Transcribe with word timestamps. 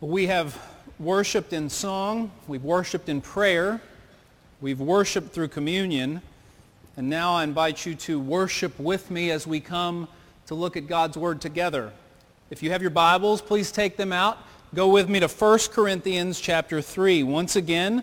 We 0.00 0.26
have 0.26 0.60
worshiped 0.98 1.52
in 1.52 1.70
song, 1.70 2.32
we've 2.48 2.64
worshiped 2.64 3.08
in 3.08 3.20
prayer, 3.20 3.80
we've 4.60 4.80
worshiped 4.80 5.32
through 5.32 5.48
communion, 5.48 6.20
and 6.96 7.08
now 7.08 7.34
I 7.34 7.44
invite 7.44 7.86
you 7.86 7.94
to 7.94 8.18
worship 8.18 8.76
with 8.78 9.10
me 9.12 9.30
as 9.30 9.46
we 9.46 9.60
come 9.60 10.08
to 10.46 10.56
look 10.56 10.76
at 10.76 10.88
God's 10.88 11.16
Word 11.16 11.40
together. 11.40 11.92
If 12.50 12.60
you 12.60 12.72
have 12.72 12.82
your 12.82 12.90
Bibles, 12.90 13.40
please 13.40 13.70
take 13.70 13.96
them 13.96 14.12
out. 14.12 14.38
Go 14.74 14.88
with 14.88 15.08
me 15.08 15.20
to 15.20 15.28
1 15.28 15.58
Corinthians 15.70 16.40
chapter 16.40 16.82
3. 16.82 17.22
Once 17.22 17.54
again, 17.54 18.02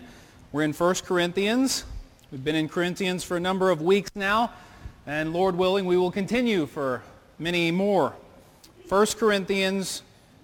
we're 0.50 0.62
in 0.62 0.72
1 0.72 0.94
Corinthians. 1.04 1.84
We've 2.32 2.42
been 2.42 2.56
in 2.56 2.70
Corinthians 2.70 3.22
for 3.22 3.36
a 3.36 3.40
number 3.40 3.70
of 3.70 3.82
weeks 3.82 4.10
now, 4.14 4.50
and 5.06 5.34
Lord 5.34 5.56
willing, 5.56 5.84
we 5.84 5.98
will 5.98 6.10
continue 6.10 6.64
for 6.64 7.02
many 7.38 7.70
more. 7.70 8.14
1 8.88 9.06
Corinthians 9.18 10.02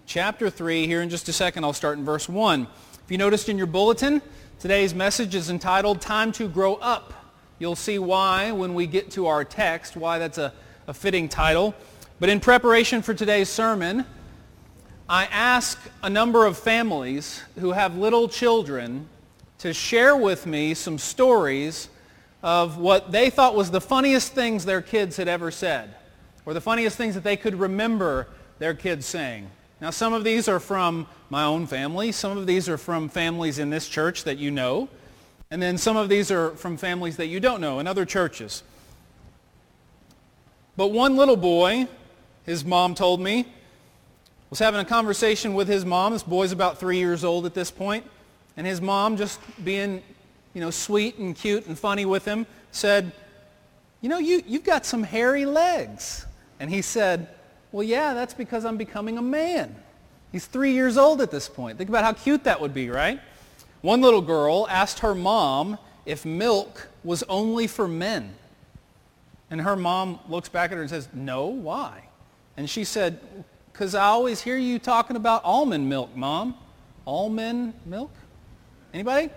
chapter 0.09 0.49
3. 0.49 0.87
Here 0.87 1.03
in 1.03 1.11
just 1.11 1.29
a 1.29 1.35
second, 1.35 1.65
I'll 1.65 1.75
start 1.75 1.99
in 1.99 2.05
verse 2.05 2.31
1. 2.31 2.63
If 2.63 3.11
you 3.11 3.19
noticed 3.19 3.51
in 3.51 3.59
your 3.59 3.67
bulletin, 3.67 4.23
today's 4.59 4.95
message 4.95 5.35
is 5.35 5.51
entitled 5.51 6.01
Time 6.01 6.33
to 6.33 6.49
Grow 6.49 6.77
Up. 6.77 7.13
You'll 7.59 7.77
see 7.77 7.99
why 7.99 8.51
when 8.51 8.73
we 8.73 8.87
get 8.87 9.11
to 9.13 9.27
our 9.27 9.45
text, 9.45 9.99
why 9.99 10.19
that's 10.19 10.39
a, 10.39 10.55
a 10.87 10.95
fitting 10.95 11.29
title. 11.29 11.75
But 12.21 12.31
in 12.31 12.41
preparation 12.41 13.03
for 13.03 13.13
today's 13.13 13.51
sermon, 13.51 14.07
I 15.11 15.27
ask 15.27 15.79
a 16.03 16.09
number 16.09 16.47
of 16.47 16.57
families 16.57 17.43
who 17.59 17.73
have 17.73 17.99
little 17.99 18.31
children 18.31 19.11
to 19.59 19.75
share 19.75 20.17
with 20.17 20.47
me 20.47 20.73
some 20.73 20.97
stories 20.97 21.91
of 22.43 22.79
what 22.79 23.13
they 23.13 23.29
thought 23.29 23.55
was 23.55 23.71
the 23.71 23.81
funniest 23.81 24.33
things 24.33 24.65
their 24.65 24.81
kids 24.81 25.19
had 25.19 25.29
ever 25.29 25.51
said, 25.51 25.95
or 26.47 26.55
the 26.55 26.63
funniest 26.63 26.97
things 26.97 27.15
that 27.15 27.25
they 27.25 27.37
could 27.37 27.57
remember 27.57 28.27
their 28.59 28.73
kids 28.73 29.05
saying. 29.05 29.51
Now, 29.81 29.91
some 29.91 30.13
of 30.13 30.25
these 30.25 30.49
are 30.49 30.59
from 30.59 31.07
my 31.31 31.45
own 31.45 31.67
family. 31.67 32.11
Some 32.11 32.37
of 32.37 32.47
these 32.47 32.69
are 32.69 32.79
from 32.79 33.09
families 33.09 33.59
in 33.59 33.71
this 33.71 33.89
church 33.89 34.25
that 34.25 34.39
you 34.39 34.51
know. 34.51 34.89
And 35.51 35.63
then 35.63 35.79
some 35.79 35.97
of 35.97 36.09
these 36.09 36.31
are 36.31 36.51
from 36.51 36.77
families 36.77 37.17
that 37.17 37.27
you 37.27 37.39
don't 37.39 37.61
know 37.61 37.79
in 37.79 37.87
other 37.87 38.05
churches. 38.05 38.63
But 40.77 40.89
one 40.89 41.17
little 41.17 41.37
boy, 41.37 41.89
his 42.45 42.65
mom 42.65 42.95
told 42.95 43.21
me, 43.21 43.47
was 44.51 44.59
having 44.59 44.81
a 44.81 44.85
conversation 44.85 45.55
with 45.55 45.69
his 45.69 45.85
mom. 45.85 46.13
This 46.13 46.23
boy's 46.23 46.53
about 46.53 46.79
three 46.79 46.99
years 46.99 47.23
old 47.23 47.47
at 47.47 47.55
this 47.55 47.71
point. 47.71 48.05
And 48.57 48.67
his 48.67 48.81
mom, 48.81 49.17
just 49.17 49.39
being, 49.65 50.03
you 50.55 50.61
know, 50.61 50.71
sweet 50.71 51.19
and 51.19 51.37
cute 51.37 51.67
and 51.67 51.79
funny 51.79 52.05
with 52.05 52.25
him, 52.25 52.47
said, 52.73 53.13
you 54.01 54.09
know, 54.09 54.19
you, 54.19 54.43
you've 54.47 54.65
got 54.65 54.85
some 54.85 55.03
hairy 55.03 55.47
legs. 55.47 56.27
And 56.59 56.69
he 56.71 56.83
said, 56.83 57.29
well, 57.73 57.83
yeah, 57.83 58.15
that's 58.15 58.35
because 58.35 58.65
I'm 58.65 58.77
becoming 58.77 59.19
a 59.19 59.23
man. 59.23 59.75
He's 60.33 60.47
three 60.47 60.73
years 60.73 60.99
old 60.99 61.21
at 61.21 61.31
this 61.31 61.49
point. 61.49 61.79
Think 61.79 61.89
about 61.89 62.05
how 62.05 62.13
cute 62.13 62.45
that 62.45 62.61
would 62.61 62.75
be, 62.75 62.91
right? 62.91 63.21
One 63.81 64.01
little 64.01 64.21
girl 64.21 64.67
asked 64.69 65.01
her 65.01 65.15
mom 65.15 65.79
if 66.05 66.25
milk 66.25 66.89
was 67.05 67.23
only 67.25 67.67
for 67.67 67.89
men. 67.89 68.35
And 69.51 69.61
her 69.61 69.77
mom 69.77 70.19
looks 70.29 70.49
back 70.49 70.71
at 70.71 70.77
her 70.77 70.83
and 70.83 70.91
says, 70.91 71.09
no, 71.15 71.47
why? 71.47 72.05
And 72.57 72.69
she 72.69 72.85
said, 72.85 73.21
because 73.73 73.95
I 73.95 74.07
always 74.07 74.43
hear 74.43 74.57
you 74.57 74.79
talking 74.79 75.17
about 75.17 75.45
almond 75.45 75.89
milk, 75.89 76.15
Mom. 76.17 76.57
Almond 77.07 77.75
milk? 77.87 78.11
Anybody? 78.93 79.31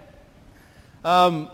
Um, 1.05 1.49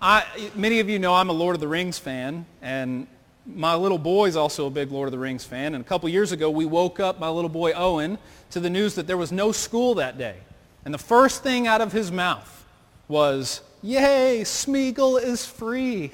I, 0.00 0.24
many 0.54 0.80
of 0.80 0.88
you 0.88 0.98
know 0.98 1.12
I'm 1.12 1.28
a 1.28 1.32
Lord 1.32 1.56
of 1.56 1.60
the 1.60 1.68
Rings 1.68 1.98
fan, 1.98 2.46
and 2.62 3.06
my 3.54 3.74
little 3.74 3.98
boy 3.98 4.26
is 4.26 4.36
also 4.36 4.66
a 4.66 4.70
big 4.70 4.90
Lord 4.90 5.08
of 5.08 5.12
the 5.12 5.18
Rings 5.18 5.44
fan. 5.44 5.74
And 5.74 5.84
a 5.84 5.86
couple 5.86 6.08
years 6.08 6.32
ago, 6.32 6.50
we 6.50 6.64
woke 6.64 7.00
up 7.00 7.18
my 7.18 7.28
little 7.28 7.50
boy 7.50 7.72
Owen 7.72 8.18
to 8.50 8.60
the 8.60 8.70
news 8.70 8.94
that 8.94 9.06
there 9.06 9.16
was 9.16 9.32
no 9.32 9.52
school 9.52 9.94
that 9.96 10.18
day. 10.18 10.36
And 10.84 10.94
the 10.94 10.98
first 10.98 11.42
thing 11.42 11.66
out 11.66 11.80
of 11.80 11.92
his 11.92 12.10
mouth 12.10 12.64
was, 13.08 13.60
yay, 13.82 14.40
Smeagol 14.42 15.22
is 15.22 15.44
free. 15.44 16.12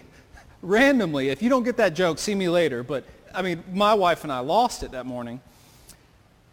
Randomly. 0.62 1.28
If 1.28 1.42
you 1.42 1.48
don't 1.48 1.62
get 1.62 1.76
that 1.76 1.94
joke, 1.94 2.18
see 2.18 2.34
me 2.34 2.48
later. 2.48 2.82
But, 2.82 3.04
I 3.34 3.42
mean, 3.42 3.62
my 3.72 3.94
wife 3.94 4.24
and 4.24 4.32
I 4.32 4.40
lost 4.40 4.82
it 4.82 4.92
that 4.92 5.06
morning. 5.06 5.40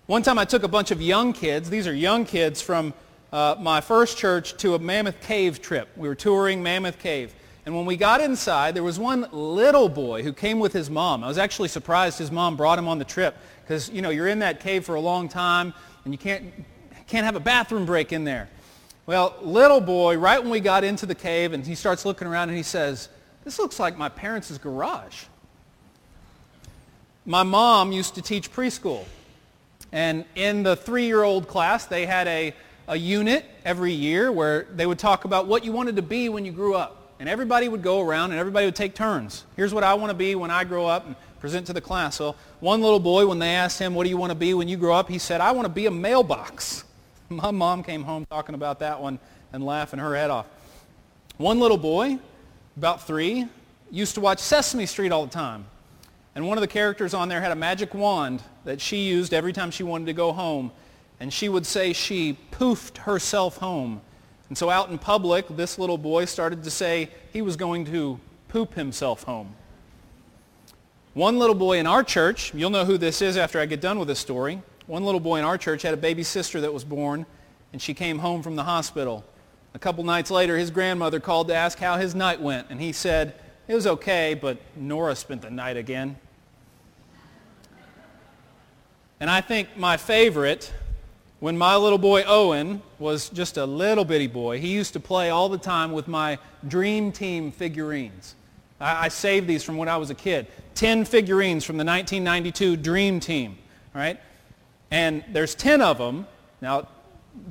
One 0.05 0.21
time 0.21 0.37
I 0.37 0.45
took 0.45 0.63
a 0.63 0.67
bunch 0.67 0.91
of 0.91 1.01
young 1.01 1.33
kids. 1.33 1.69
These 1.69 1.87
are 1.87 1.93
young 1.93 2.25
kids 2.25 2.61
from 2.61 2.93
uh, 3.31 3.55
my 3.59 3.81
first 3.81 4.17
church 4.17 4.55
to 4.57 4.75
a 4.75 4.79
Mammoth 4.79 5.21
Cave 5.21 5.61
trip. 5.61 5.89
We 5.95 6.07
were 6.07 6.15
touring 6.15 6.61
Mammoth 6.61 6.99
Cave. 6.99 7.33
And 7.65 7.73
when 7.73 7.85
we 7.85 7.95
got 7.95 8.19
inside, 8.19 8.75
there 8.75 8.83
was 8.83 8.99
one 8.99 9.25
little 9.31 9.87
boy 9.87 10.21
who 10.21 10.33
came 10.33 10.59
with 10.59 10.73
his 10.73 10.89
mom. 10.89 11.23
I 11.23 11.27
was 11.27 11.37
actually 11.37 11.69
surprised 11.69 12.19
his 12.19 12.31
mom 12.31 12.57
brought 12.57 12.77
him 12.77 12.89
on 12.89 12.99
the 12.99 13.05
trip 13.05 13.37
because, 13.63 13.89
you 13.89 14.01
know, 14.01 14.09
you're 14.09 14.27
in 14.27 14.39
that 14.39 14.59
cave 14.59 14.85
for 14.85 14.95
a 14.95 14.99
long 14.99 15.29
time 15.29 15.73
and 16.03 16.13
you 16.13 16.17
can't, 16.17 16.51
can't 17.07 17.25
have 17.25 17.37
a 17.37 17.39
bathroom 17.39 17.85
break 17.85 18.11
in 18.11 18.25
there. 18.25 18.49
Well, 19.05 19.35
little 19.41 19.79
boy, 19.79 20.17
right 20.17 20.41
when 20.41 20.49
we 20.51 20.59
got 20.59 20.83
into 20.83 21.05
the 21.05 21.15
cave 21.15 21.53
and 21.53 21.65
he 21.65 21.75
starts 21.75 22.05
looking 22.05 22.27
around 22.27 22.49
and 22.49 22.57
he 22.57 22.63
says, 22.63 23.07
this 23.45 23.59
looks 23.59 23.79
like 23.79 23.97
my 23.97 24.09
parents' 24.09 24.57
garage. 24.57 25.23
My 27.25 27.43
mom 27.43 27.93
used 27.93 28.15
to 28.15 28.21
teach 28.21 28.51
preschool. 28.51 29.05
And 29.93 30.25
in 30.35 30.63
the 30.63 30.75
three-year-old 30.75 31.47
class, 31.47 31.85
they 31.85 32.05
had 32.05 32.27
a, 32.27 32.53
a 32.87 32.97
unit 32.97 33.45
every 33.63 33.93
year 33.93 34.31
where 34.31 34.63
they 34.73 34.85
would 34.85 34.99
talk 34.99 35.23
about 35.23 35.47
what 35.47 35.63
you 35.63 35.71
wanted 35.71 35.95
to 35.95 36.01
be 36.01 36.27
when 36.27 36.43
you 36.43 36.51
grew 36.51 36.75
up. 36.75 37.02
And 37.19 37.29
everybody 37.29 37.69
would 37.69 37.81
go 37.81 38.01
around 38.01 38.31
and 38.31 38.39
everybody 38.39 38.65
would 38.65 38.75
take 38.75 38.95
turns. 38.95 39.45
Here's 39.55 39.73
what 39.73 39.83
I 39.83 39.93
want 39.93 40.09
to 40.09 40.15
be 40.15 40.35
when 40.35 40.51
I 40.51 40.63
grow 40.63 40.87
up 40.87 41.05
and 41.05 41.15
present 41.39 41.67
to 41.67 41.73
the 41.73 41.81
class. 41.81 42.15
So 42.15 42.35
one 42.59 42.81
little 42.81 42.99
boy, 42.99 43.27
when 43.27 43.39
they 43.39 43.55
asked 43.55 43.79
him, 43.79 43.95
what 43.95 44.03
do 44.03 44.09
you 44.09 44.17
want 44.17 44.31
to 44.31 44.35
be 44.35 44.53
when 44.53 44.67
you 44.67 44.77
grow 44.77 44.93
up? 44.93 45.09
He 45.09 45.19
said, 45.19 45.41
I 45.41 45.51
want 45.51 45.65
to 45.65 45.73
be 45.73 45.85
a 45.85 45.91
mailbox. 45.91 46.83
My 47.29 47.51
mom 47.51 47.83
came 47.83 48.03
home 48.03 48.25
talking 48.29 48.55
about 48.55 48.79
that 48.79 49.01
one 49.01 49.19
and 49.51 49.65
laughing 49.65 49.99
her 49.99 50.15
head 50.15 50.29
off. 50.29 50.47
One 51.37 51.59
little 51.59 51.77
boy, 51.77 52.19
about 52.77 53.05
three, 53.05 53.47
used 53.91 54.15
to 54.15 54.21
watch 54.21 54.39
Sesame 54.39 54.85
Street 54.85 55.11
all 55.11 55.25
the 55.25 55.31
time. 55.31 55.65
And 56.35 56.47
one 56.47 56.57
of 56.57 56.61
the 56.61 56.67
characters 56.67 57.13
on 57.13 57.29
there 57.29 57.41
had 57.41 57.51
a 57.51 57.55
magic 57.55 57.93
wand 57.93 58.41
that 58.65 58.81
she 58.81 59.07
used 59.07 59.33
every 59.33 59.53
time 59.53 59.69
she 59.69 59.83
wanted 59.83 60.05
to 60.05 60.13
go 60.13 60.31
home. 60.31 60.71
And 61.19 61.31
she 61.31 61.47
would 61.47 61.65
say 61.65 61.93
she 61.93 62.37
poofed 62.51 62.97
herself 62.97 63.57
home 63.57 64.01
and 64.53 64.57
so 64.59 64.69
out 64.69 64.91
in 64.91 64.99
public, 64.99 65.47
this 65.47 65.79
little 65.79 65.97
boy 65.97 66.25
started 66.25 66.63
to 66.63 66.69
say 66.69 67.09
he 67.31 67.41
was 67.41 67.55
going 67.55 67.85
to 67.85 68.19
poop 68.49 68.75
himself 68.75 69.23
home. 69.23 69.55
One 71.15 71.39
little 71.39 71.55
boy 71.55 71.79
in 71.79 71.87
our 71.87 72.03
church, 72.03 72.53
you'll 72.53 72.69
know 72.69 72.85
who 72.85 72.99
this 72.99 73.23
is 73.23 73.35
after 73.35 73.59
I 73.59 73.65
get 73.65 73.81
done 73.81 73.97
with 73.97 74.07
this 74.07 74.19
story. 74.19 74.61
One 74.85 75.05
little 75.05 75.19
boy 75.19 75.39
in 75.39 75.43
our 75.43 75.57
church 75.57 75.81
had 75.81 75.95
a 75.95 75.97
baby 75.97 76.21
sister 76.21 76.61
that 76.61 76.71
was 76.71 76.83
born, 76.83 77.25
and 77.71 77.81
she 77.81 77.95
came 77.95 78.19
home 78.19 78.43
from 78.43 78.55
the 78.55 78.61
hospital. 78.61 79.25
A 79.73 79.79
couple 79.79 80.03
nights 80.03 80.29
later, 80.29 80.55
his 80.55 80.69
grandmother 80.69 81.19
called 81.19 81.47
to 81.47 81.55
ask 81.55 81.79
how 81.79 81.97
his 81.97 82.13
night 82.13 82.39
went, 82.39 82.67
and 82.69 82.79
he 82.79 82.91
said, 82.91 83.33
it 83.67 83.73
was 83.73 83.87
okay, 83.87 84.37
but 84.39 84.59
Nora 84.75 85.15
spent 85.15 85.41
the 85.41 85.49
night 85.49 85.77
again. 85.77 86.15
And 89.19 89.31
I 89.31 89.41
think 89.41 89.75
my 89.77 89.97
favorite 89.97 90.71
when 91.43 91.57
my 91.57 91.75
little 91.75 91.97
boy 91.97 92.23
Owen 92.25 92.81
was 92.99 93.27
just 93.27 93.57
a 93.57 93.65
little 93.65 94.05
bitty 94.05 94.27
boy, 94.27 94.61
he 94.61 94.69
used 94.69 94.93
to 94.93 94.99
play 95.01 95.29
all 95.29 95.49
the 95.49 95.57
time 95.57 95.91
with 95.91 96.07
my 96.07 96.39
Dream 96.69 97.11
Team 97.11 97.51
figurines. 97.51 98.35
I, 98.79 99.07
I 99.07 99.07
saved 99.09 99.45
these 99.45 99.61
from 99.61 99.75
when 99.75 99.89
I 99.89 99.97
was 99.97 100.09
a 100.09 100.15
kid. 100.15 100.47
Ten 100.73 101.03
figurines 101.03 101.65
from 101.65 101.75
the 101.75 101.83
1992 101.83 102.77
Dream 102.77 103.19
Team, 103.19 103.57
right? 103.93 104.21
And 104.89 105.21
there's 105.33 105.53
10 105.53 105.81
of 105.81 105.97
them. 105.97 106.27
Now, 106.61 106.87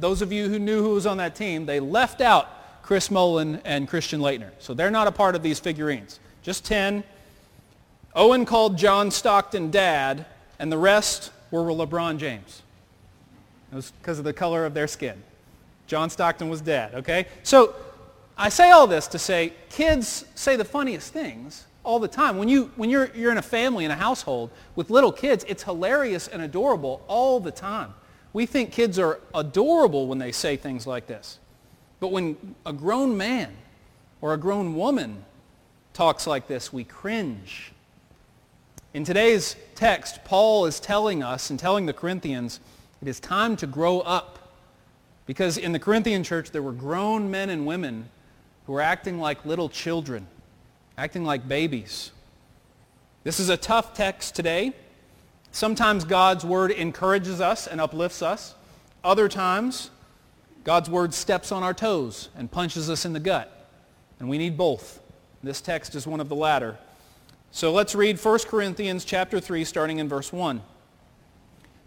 those 0.01 0.23
of 0.23 0.33
you 0.33 0.49
who 0.49 0.59
knew 0.59 0.83
who 0.83 0.95
was 0.95 1.05
on 1.05 1.19
that 1.19 1.37
team, 1.37 1.67
they 1.67 1.79
left 1.79 2.23
out 2.23 2.83
Chris 2.83 3.11
Mullin 3.11 3.61
and 3.63 3.87
Christian 3.87 4.21
Laettner. 4.23 4.53
So 4.59 4.73
they're 4.73 4.91
not 4.91 5.07
a 5.07 5.13
part 5.13 5.35
of 5.35 5.43
these 5.43 5.61
figurines. 5.61 6.19
Just 6.41 6.65
10. 6.65 7.05
Owen 8.15 8.47
called 8.47 8.79
John 8.79 9.11
Stockton 9.11 9.71
dad, 9.71 10.25
and 10.59 10.73
the 10.73 10.79
rest 10.79 11.31
were 11.51 11.65
LeBron 11.65 12.17
James. 12.17 12.62
It 13.73 13.75
was 13.75 13.91
because 14.03 14.19
of 14.19 14.25
the 14.25 14.33
color 14.35 14.67
of 14.67 14.75
their 14.75 14.87
skin. 14.87 15.23
John 15.87 16.11
Stockton 16.11 16.49
was 16.49 16.61
dead, 16.61 16.95
okay? 16.95 17.27
So 17.43 17.75
I 18.37 18.51
say 18.51 18.71
all 18.71 18.87
this 18.87 19.07
to 19.09 19.19
say 19.19 19.55
kids 19.71 20.27
say 20.35 20.57
the 20.57 20.65
funniest 20.65 21.13
things 21.13 21.65
all 21.83 21.99
the 21.99 22.09
time. 22.09 22.37
When, 22.37 22.49
you, 22.49 22.71
when 22.77 22.91
you're, 22.91 23.11
you're 23.15 23.33
in 23.33 23.39
a 23.39 23.43
family, 23.43 23.85
in 23.85 23.91
a 23.91 23.97
household 23.97 24.51
with 24.77 24.91
little 24.91 25.13
kids, 25.13 25.45
it's 25.49 25.63
hilarious 25.63 26.29
and 26.29 26.43
adorable 26.43 27.03
all 27.09 27.41
the 27.41 27.51
time. 27.51 27.95
We 28.33 28.47
think 28.47 28.73
kids 28.73 28.99
are 28.99 29.21
adorable 29.35 30.07
when 30.07 30.19
they 30.19 30.33
say 30.33 30.57
things 30.57 30.87
like 30.87 31.07
this. 31.07 31.39
But 32.01 32.09
when 32.09 32.55
a 32.65 32.73
grown 32.73 33.17
man 33.17 33.53
or 34.21 34.35
a 34.35 34.39
grown 34.39 34.75
woman 34.75 35.25
talks 35.93 36.27
like 36.27 36.47
this, 36.47 36.73
we 36.73 36.85
cringe. 36.85 37.73
In 38.95 39.05
today's 39.05 39.57
text, 39.75 40.25
Paul 40.25 40.67
is 40.67 40.81
telling 40.81 41.23
us 41.23 41.51
and 41.51 41.59
telling 41.59 41.87
the 41.87 41.93
Corinthians 41.93 42.61
it 43.03 43.09
is 43.09 43.21
time 43.21 43.57
to 43.57 43.67
grow 43.67 44.01
up. 44.01 44.39
Because 45.27 45.59
in 45.59 45.73
the 45.73 45.79
Corinthian 45.79 46.23
church, 46.23 46.51
there 46.51 46.63
were 46.63 46.73
grown 46.73 47.31
men 47.31 47.51
and 47.51 47.67
women 47.67 48.09
who 48.67 48.73
were 48.73 48.81
acting 48.81 49.19
like 49.19 49.45
little 49.45 49.69
children, 49.69 50.27
acting 50.97 51.25
like 51.25 51.47
babies. 51.47 52.13
This 53.25 53.41
is 53.41 53.49
a 53.49 53.57
tough 53.57 53.95
text 53.95 54.35
today. 54.35 54.73
Sometimes 55.51 56.05
God's 56.05 56.45
word 56.45 56.71
encourages 56.71 57.41
us 57.41 57.67
and 57.67 57.81
uplifts 57.81 58.23
us. 58.23 58.55
Other 59.05 59.29
times, 59.29 59.91
God's 60.65 60.89
word 60.89 61.13
steps 61.13 61.51
on 61.53 61.63
our 61.63 61.75
toes 61.75 62.29
and 62.37 62.51
punches 62.51 62.89
us 62.89 63.05
in 63.05 63.13
the 63.13 63.21
gut. 63.21 63.69
And 64.21 64.29
we 64.29 64.39
need 64.39 64.57
both. 64.57 65.01
This 65.43 65.61
text 65.61 65.95
is 65.97 66.07
one 66.07 66.21
of 66.21 66.29
the 66.29 66.37
latter. 66.37 66.79
So 67.51 67.73
let's 67.73 67.95
read 67.95 68.19
1 68.19 68.39
Corinthians 68.47 69.05
chapter 69.05 69.41
3 69.41 69.65
starting 69.65 69.99
in 69.99 70.09
verse 70.09 70.33
1. 70.33 70.63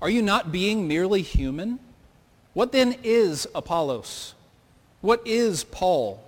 are 0.00 0.10
you 0.10 0.22
not 0.22 0.52
being 0.52 0.86
merely 0.88 1.22
human? 1.22 1.78
What 2.52 2.72
then 2.72 2.96
is 3.02 3.46
Apollos? 3.54 4.34
What 5.00 5.26
is 5.26 5.64
Paul? 5.64 6.22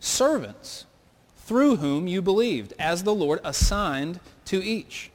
Servants, 0.00 0.84
through 1.38 1.76
whom 1.76 2.06
you 2.06 2.22
believed, 2.22 2.72
as 2.78 3.02
the 3.02 3.14
Lord 3.14 3.40
assigned 3.44 4.20
to 4.46 4.62
each. 4.62 5.10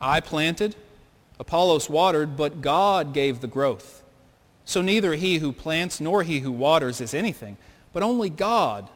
I 0.00 0.20
planted, 0.20 0.76
Apollos 1.38 1.88
watered, 1.88 2.36
but 2.36 2.60
God 2.60 3.12
gave 3.12 3.40
the 3.40 3.46
growth. 3.46 4.02
So 4.64 4.82
neither 4.82 5.14
he 5.14 5.38
who 5.38 5.52
plants 5.52 6.00
nor 6.00 6.22
he 6.22 6.40
who 6.40 6.52
waters 6.52 7.00
is 7.00 7.14
anything, 7.14 7.56
but 7.92 8.02
only 8.02 8.30
God 8.30 8.88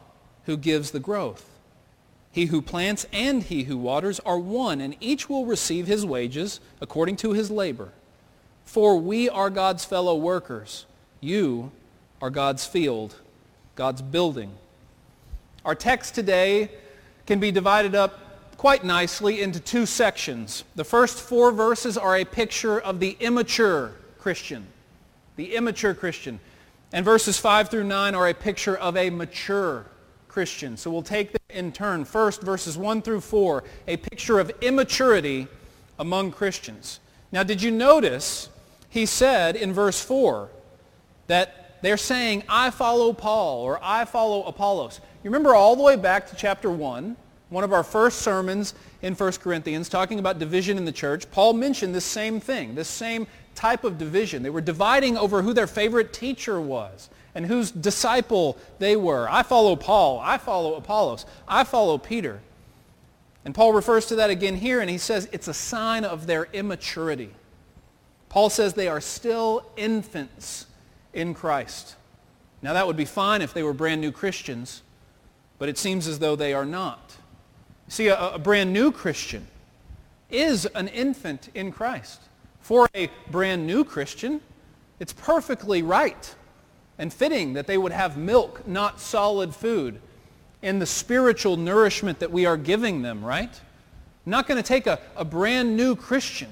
who 0.45 0.57
gives 0.57 0.91
the 0.91 1.01
growth. 1.01 1.51
He 2.31 2.47
who 2.47 2.63
plants 2.63 3.07
and 3.13 3.43
he 3.43 3.65
who 3.65 3.77
waters 3.77 4.21
are 4.21 4.39
one, 4.39 4.81
and 4.81 4.97
each 5.01 5.29
will 5.29 5.47
receive 5.47 5.87
his 5.87 6.05
wages 6.05 6.61
according 6.81 7.17
to 7.17 7.33
his 7.33 7.51
labor. 7.51 7.93
For 8.65 8.97
we 8.97 9.29
are 9.29 9.51
God's 9.51 9.85
fellow 9.85 10.17
workers. 10.17 10.87
You 11.21 11.73
are 12.21 12.31
God's 12.31 12.65
field, 12.65 13.17
God's 13.77 14.03
building. 14.03 14.53
Our 15.65 15.75
text 15.75 16.15
today 16.15 16.71
can 17.27 17.41
be 17.41 17.51
divided 17.51 17.95
up 17.95 18.57
quite 18.57 18.85
nicely 18.85 19.43
into 19.43 19.61
two 19.61 19.87
sections. 19.87 20.65
The 20.75 20.85
first 20.85 21.21
four 21.21 21.53
verses 21.53 21.97
are 21.99 22.17
a 22.17 22.25
picture 22.25 22.79
of 22.79 23.01
the 23.01 23.17
immature 23.21 23.93
Christian. 24.19 24.67
The 25.37 25.55
immature 25.55 25.95
Christian. 25.95 26.41
And 26.93 27.05
verses 27.05 27.39
5 27.39 27.71
through 27.71 27.85
9 27.85 28.15
are 28.15 28.29
a 28.29 28.35
picture 28.35 28.77
of 28.77 28.97
a 28.97 29.11
mature 29.11 29.87
Christian. 30.29 30.77
So 30.77 30.91
we'll 30.91 31.03
take 31.03 31.33
them 31.33 31.41
in 31.51 31.73
turn. 31.73 32.05
First, 32.05 32.43
verses 32.43 32.77
1 32.77 33.03
through 33.03 33.21
4, 33.21 33.65
a 33.89 33.97
picture 33.97 34.39
of 34.39 34.51
immaturity 34.61 35.49
among 35.99 36.33
Christians. 36.33 37.01
Now, 37.33 37.43
did 37.43 37.63
you 37.63 37.71
notice 37.71 38.49
he 38.95 39.07
said 39.07 39.57
in 39.57 39.73
verse 39.73 40.01
4 40.01 40.49
that 41.27 41.83
they're 41.83 41.97
saying, 41.97 42.45
I 42.49 42.71
follow 42.71 43.13
Paul 43.13 43.63
or 43.63 43.81
I 43.83 44.05
follow 44.05 44.45
Apollos. 44.45 45.01
You 45.25 45.31
remember 45.31 45.53
all 45.53 45.75
the 45.75 45.83
way 45.83 45.97
back 45.97 46.29
to 46.29 46.37
chapter 46.37 46.71
1 46.71 47.17
one 47.51 47.65
of 47.65 47.73
our 47.73 47.85
first 47.85 48.21
sermons 48.21 48.75
in 49.03 49.15
1 49.15 49.33
Corinthians 49.33 49.89
talking 49.89 50.19
about 50.19 50.39
division 50.39 50.79
in 50.79 50.85
the 50.85 50.93
church, 50.93 51.31
Paul 51.31 51.53
mentioned 51.53 51.95
this 51.95 52.05
same 52.05 52.41
thing, 52.41 52.75
this 52.75 52.89
same 52.89 53.27
type 53.55 53.85
of 53.85 53.99
division. 53.99 54.43
They 54.43 54.51
were 54.51 54.61
dividing 54.61 55.17
over 55.17 55.43
who 55.43 55.53
their 55.53 55.67
favorite 55.67 56.13
teacher 56.13 56.61
was 56.61 57.11
and 57.35 57.47
whose 57.47 57.71
disciple 57.71 58.57
they 58.79 58.97
were. 58.97 59.29
I 59.29 59.43
follow 59.43 59.77
Paul. 59.77 60.21
I 60.21 60.39
follow 60.39 60.75
Apollos. 60.75 61.27
I 61.47 61.65
follow 61.65 61.99
Peter. 61.99 62.41
And 63.45 63.55
Paul 63.55 63.73
refers 63.73 64.07
to 64.07 64.17
that 64.17 64.31
again 64.31 64.57
here, 64.57 64.81
and 64.81 64.89
he 64.89 64.99
says 64.99 65.29
it's 65.33 65.49
a 65.49 65.55
sign 65.55 66.05
of 66.05 66.27
their 66.27 66.49
immaturity. 66.53 67.31
Paul 68.35 68.51
says 68.51 68.75
they 68.75 68.89
are 68.89 69.01
still 69.01 69.65
infants 69.77 70.67
in 71.13 71.35
Christ. 71.35 71.95
Now 72.63 72.73
that 72.73 72.85
would 72.85 72.97
be 72.97 73.05
fine 73.05 73.43
if 73.43 73.55
they 73.55 73.63
were 73.63 73.73
brand 73.73 74.01
new 74.01 74.11
Christians, 74.11 74.83
but 75.57 75.69
it 75.69 75.79
seems 75.79 76.09
as 76.09 76.19
though 76.19 76.35
they 76.35 76.53
are 76.53 76.65
not. 76.65 77.15
See, 77.87 78.09
a, 78.09 78.31
a 78.31 78.39
brand 78.41 78.73
new 78.73 78.91
Christian 78.91 79.47
is 80.31 80.67
an 80.67 80.89
infant 80.89 81.49
in 81.55 81.71
Christ. 81.71 82.23
For 82.59 82.89
a 82.93 83.09
brand 83.31 83.69
new 83.69 83.85
Christian, 83.85 84.41
it's 84.99 85.13
perfectly 85.13 85.83
right 85.83 86.35
and 86.99 87.15
fitting 87.15 87.53
that 87.53 87.69
they 87.69 87.79
would 87.79 87.93
have 87.93 88.17
milk, 88.17 88.67
not 88.67 88.99
solid 89.01 89.55
food, 89.55 90.01
in 90.61 90.81
the 90.81 90.87
spiritual 90.87 91.57
nourishment 91.57 92.19
that 92.19 92.33
we 92.33 92.47
are 92.47 92.57
giving 92.57 93.03
them, 93.03 93.25
right? 93.25 93.61
I'm 94.27 94.31
not 94.31 94.49
going 94.49 94.61
to 94.61 94.67
take 94.67 94.89
a, 94.89 94.99
a 95.15 95.25
brand 95.25 95.77
new 95.77 95.95
Christian 95.95 96.51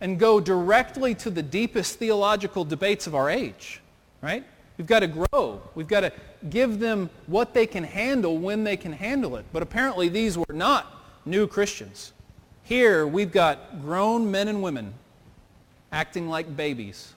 and 0.00 0.18
go 0.18 0.40
directly 0.40 1.14
to 1.14 1.30
the 1.30 1.42
deepest 1.42 1.98
theological 1.98 2.64
debates 2.64 3.06
of 3.06 3.14
our 3.14 3.30
age, 3.30 3.80
right? 4.20 4.44
We've 4.76 4.86
got 4.86 5.00
to 5.00 5.06
grow. 5.06 5.62
We've 5.74 5.88
got 5.88 6.00
to 6.00 6.12
give 6.50 6.78
them 6.78 7.08
what 7.26 7.54
they 7.54 7.66
can 7.66 7.84
handle 7.84 8.36
when 8.36 8.64
they 8.64 8.76
can 8.76 8.92
handle 8.92 9.36
it. 9.36 9.46
But 9.52 9.62
apparently 9.62 10.08
these 10.08 10.36
were 10.36 10.52
not 10.52 11.02
new 11.24 11.46
Christians. 11.46 12.12
Here 12.62 13.06
we've 13.06 13.32
got 13.32 13.80
grown 13.80 14.30
men 14.30 14.48
and 14.48 14.62
women 14.62 14.94
acting 15.92 16.28
like 16.28 16.56
babies. 16.56 17.14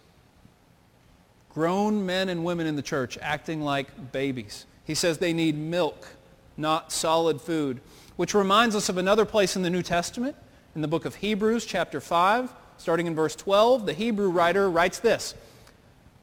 Grown 1.53 2.05
men 2.05 2.29
and 2.29 2.45
women 2.45 2.67
in 2.67 2.75
the 2.75 2.81
church 2.81 3.17
acting 3.21 3.61
like 3.61 4.11
babies. 4.11 4.65
He 4.85 4.95
says 4.95 5.17
they 5.17 5.33
need 5.33 5.57
milk, 5.57 6.07
not 6.55 6.91
solid 6.91 7.41
food, 7.41 7.81
which 8.15 8.33
reminds 8.33 8.75
us 8.75 8.89
of 8.89 8.97
another 8.97 9.25
place 9.25 9.55
in 9.55 9.61
the 9.63 9.69
New 9.69 9.81
Testament, 9.81 10.35
in 10.75 10.81
the 10.81 10.87
book 10.87 11.05
of 11.05 11.15
Hebrews 11.15 11.65
chapter 11.65 11.99
5, 11.99 12.53
starting 12.79 13.05
in 13.05 13.13
verse 13.13 13.35
12. 13.35 13.85
The 13.85 13.93
Hebrew 13.93 14.29
writer 14.29 14.69
writes 14.69 14.99
this, 14.99 15.35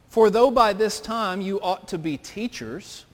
For 0.09 0.31
though 0.31 0.51
by 0.51 0.73
this 0.73 0.99
time 0.99 1.41
you 1.41 1.61
ought 1.61 1.87
to 1.89 1.99
be 1.99 2.17
teachers, 2.17 3.05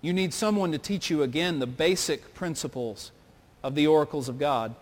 you 0.00 0.12
need 0.12 0.34
someone 0.34 0.72
to 0.72 0.78
teach 0.78 1.08
you 1.08 1.22
again 1.22 1.60
the 1.60 1.66
basic 1.66 2.34
principles 2.34 3.12
of 3.62 3.74
the 3.74 3.86
oracles 3.86 4.28
of 4.28 4.38
God. 4.38 4.74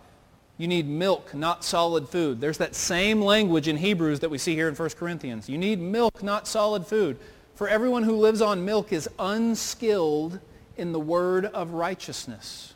You 0.57 0.67
need 0.67 0.87
milk, 0.87 1.33
not 1.33 1.63
solid 1.63 2.09
food. 2.09 2.39
There's 2.39 2.57
that 2.59 2.75
same 2.75 3.21
language 3.21 3.67
in 3.67 3.77
Hebrews 3.77 4.19
that 4.19 4.29
we 4.29 4.37
see 4.37 4.53
here 4.53 4.67
in 4.67 4.75
1 4.75 4.89
Corinthians. 4.91 5.49
You 5.49 5.57
need 5.57 5.79
milk, 5.79 6.21
not 6.21 6.47
solid 6.47 6.85
food. 6.85 7.17
For 7.55 7.67
everyone 7.67 8.03
who 8.03 8.15
lives 8.15 8.41
on 8.41 8.65
milk 8.65 8.91
is 8.91 9.09
unskilled 9.19 10.39
in 10.77 10.91
the 10.91 10.99
word 10.99 11.45
of 11.45 11.71
righteousness, 11.71 12.73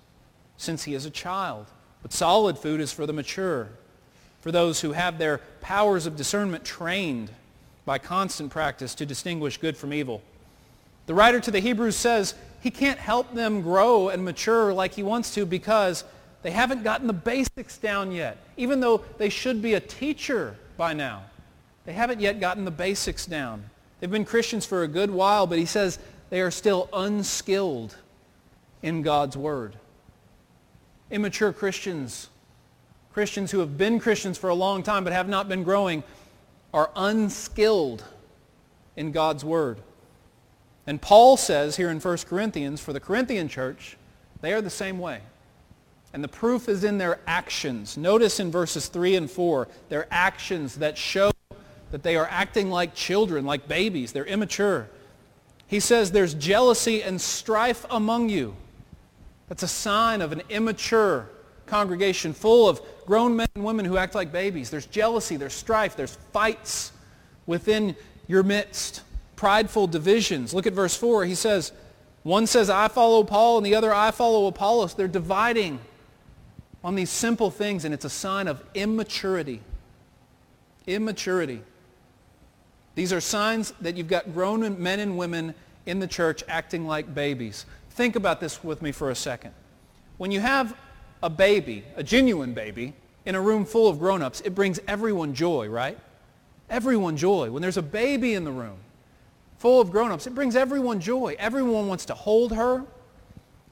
since 0.55 0.83
he 0.83 0.93
is 0.93 1.05
a 1.05 1.09
child. 1.09 1.67
But 2.01 2.13
solid 2.13 2.57
food 2.57 2.79
is 2.79 2.91
for 2.91 3.05
the 3.05 3.13
mature, 3.13 3.69
for 4.41 4.51
those 4.51 4.82
who 4.82 4.91
have 4.91 5.17
their 5.17 5.39
powers 5.62 6.06
of 6.06 6.15
discernment 6.15 6.63
trained 6.63 7.32
by 7.86 7.98
constant 7.98 8.51
practice 8.51 8.96
to 8.96 9.06
distinguish 9.06 9.58
good 9.58 9.77
from 9.77 9.94
evil. 9.94 10.22
The 11.06 11.13
writer 11.13 11.39
to 11.39 11.51
the 11.51 11.60
Hebrews 11.60 11.96
says 11.96 12.36
he 12.62 12.70
can't 12.70 13.00
help 13.00 13.34
them 13.34 13.62
grow 13.62 14.10
and 14.10 14.24
mature 14.24 14.74
like 14.74 14.94
he 14.94 15.03
wants 15.03 15.34
to 15.36 15.46
because 15.46 16.03
they 16.44 16.51
haven't 16.51 16.84
gotten 16.84 17.08
the 17.08 17.13
basics 17.13 17.77
down 17.77 18.12
yet, 18.12 18.38
even 18.58 18.79
though 18.79 19.03
they 19.17 19.29
should 19.29 19.62
be 19.62 19.74
a 19.74 19.79
teacher 19.79 20.56
by 20.75 20.94
now. 20.94 21.24
They 21.86 21.94
haven't 21.94 22.20
yet 22.20 22.39
gotten 22.39 22.65
the 22.65 22.72
basics 22.72 23.25
down. 23.25 23.63
They've 24.00 24.12
been 24.12 24.25
Christians 24.25 24.65
for 24.65 24.84
a 24.84 24.88
good 24.88 25.10
while, 25.10 25.48
but 25.48 25.58
he 25.58 25.65
says 25.65 25.98
they 26.29 26.41
are 26.41 26.51
still 26.51 26.89
unskilled 26.94 27.96
in 28.82 29.01
God's 29.01 29.38
word. 29.38 29.77
Immature 31.10 31.53
Christians, 31.53 32.29
Christians 33.17 33.50
who 33.50 33.62
have 33.62 33.79
been 33.79 34.00
Christians 34.00 34.38
for 34.38 34.51
a 34.51 34.53
long 34.53 34.83
time 34.83 35.03
but 35.03 35.12
have 35.12 35.27
not 35.27 35.50
been 35.50 35.63
growing, 35.63 36.03
are 36.71 36.91
unskilled 36.95 38.03
in 38.95 39.12
God's 39.12 39.43
word. 39.43 39.79
And 40.86 41.01
Paul 41.01 41.36
says 41.36 41.77
here 41.77 41.89
in 41.89 42.00
1 42.00 42.17
Corinthians, 42.29 42.79
for 42.79 42.93
the 42.93 43.00
Corinthian 43.00 43.47
church, 43.47 43.97
they 44.41 44.53
are 44.53 44.62
the 44.62 44.69
same 44.69 45.00
way. 45.00 45.21
And 46.13 46.24
the 46.24 46.27
proof 46.27 46.69
is 46.69 46.83
in 46.83 47.00
their 47.00 47.19
actions. 47.25 47.97
Notice 47.97 48.39
in 48.39 48.51
verses 48.51 48.88
3 48.88 49.15
and 49.15 49.31
4, 49.31 49.67
their 49.89 50.05
actions 50.12 50.75
that 50.75 50.95
show 50.95 51.31
that 51.89 52.03
they 52.03 52.17
are 52.17 52.27
acting 52.29 52.69
like 52.69 52.93
children, 52.93 53.47
like 53.47 53.67
babies. 53.67 54.12
They're 54.12 54.25
immature. 54.25 54.89
He 55.65 55.79
says 55.79 56.12
there's 56.12 56.36
jealousy 56.36 57.01
and 57.01 57.19
strife 57.19 57.83
among 57.89 58.29
you. 58.29 58.55
That's 59.47 59.63
a 59.63 59.67
sign 59.67 60.21
of 60.21 60.31
an 60.31 60.43
immature 60.50 61.29
congregation 61.67 62.33
full 62.33 62.67
of 62.67 62.81
grown 63.05 63.36
men 63.36 63.47
and 63.55 63.63
women 63.63 63.86
who 63.86 63.97
act 63.97 64.15
like 64.15 64.31
babies. 64.31 64.69
There's 64.69 64.86
jealousy, 64.86 65.38
there's 65.38 65.53
strife, 65.53 65.95
there's 65.95 66.15
fights 66.31 66.91
within 67.45 67.95
your 68.27 68.43
midst 68.43 69.01
prideful 69.36 69.88
divisions. 69.88 70.53
Look 70.53 70.67
at 70.67 70.74
verse 70.74 70.95
4. 70.97 71.24
He 71.25 71.36
says, 71.36 71.71
one 72.24 72.45
says, 72.45 72.69
I 72.69 72.89
follow 72.89 73.24
Paul, 73.24 73.57
and 73.57 73.65
the 73.65 73.75
other, 73.75 73.93
I 73.93 74.12
follow 74.12 74.47
Apollos. 74.47 74.95
They're 74.95 75.07
dividing 75.07 75.79
on 76.83 76.95
these 76.95 77.09
simple 77.09 77.50
things, 77.50 77.86
and 77.86 77.93
it's 77.93 78.03
a 78.03 78.09
sign 78.09 78.50
of 78.50 78.62
immaturity. 78.74 79.62
Immaturity. 80.88 81.62
These 82.95 83.13
are 83.13 83.21
signs 83.21 83.71
that 83.79 83.95
you've 83.95 84.07
got 84.07 84.33
grown 84.33 84.81
men 84.81 85.00
and 85.00 85.17
women 85.17 85.53
in 85.86 86.00
the 86.00 86.07
church 86.07 86.43
acting 86.50 86.86
like 86.86 87.13
babies. 87.13 87.65
Think 87.91 88.15
about 88.15 88.39
this 88.41 88.63
with 88.63 88.81
me 88.81 88.91
for 88.91 89.09
a 89.09 89.15
second. 89.15 89.53
When 90.17 90.31
you 90.31 90.39
have 90.39 90.75
a 91.21 91.29
baby, 91.29 91.83
a 91.95 92.03
genuine 92.03 92.53
baby, 92.53 92.93
in 93.25 93.36
a 93.36 93.41
room 93.41 93.65
full 93.65 93.89
of 93.89 94.00
grown-ups, 94.00 94.41
it 94.41 94.55
brings 94.55 94.79
everyone 94.88 95.33
joy, 95.33 95.67
right? 95.67 95.97
Everyone 96.69 97.17
joy. 97.17 97.51
When 97.51 97.62
there's 97.62 97.77
a 97.77 97.81
baby 97.81 98.33
in 98.33 98.43
the 98.43 98.51
room 98.51 98.77
full 99.57 99.81
of 99.81 99.91
grown-ups, 99.91 100.27
it 100.27 100.36
brings 100.36 100.55
everyone 100.55 101.00
joy. 101.00 101.36
Everyone 101.38 101.88
wants 101.88 102.05
to 102.05 102.13
hold 102.13 102.53
her. 102.53 102.86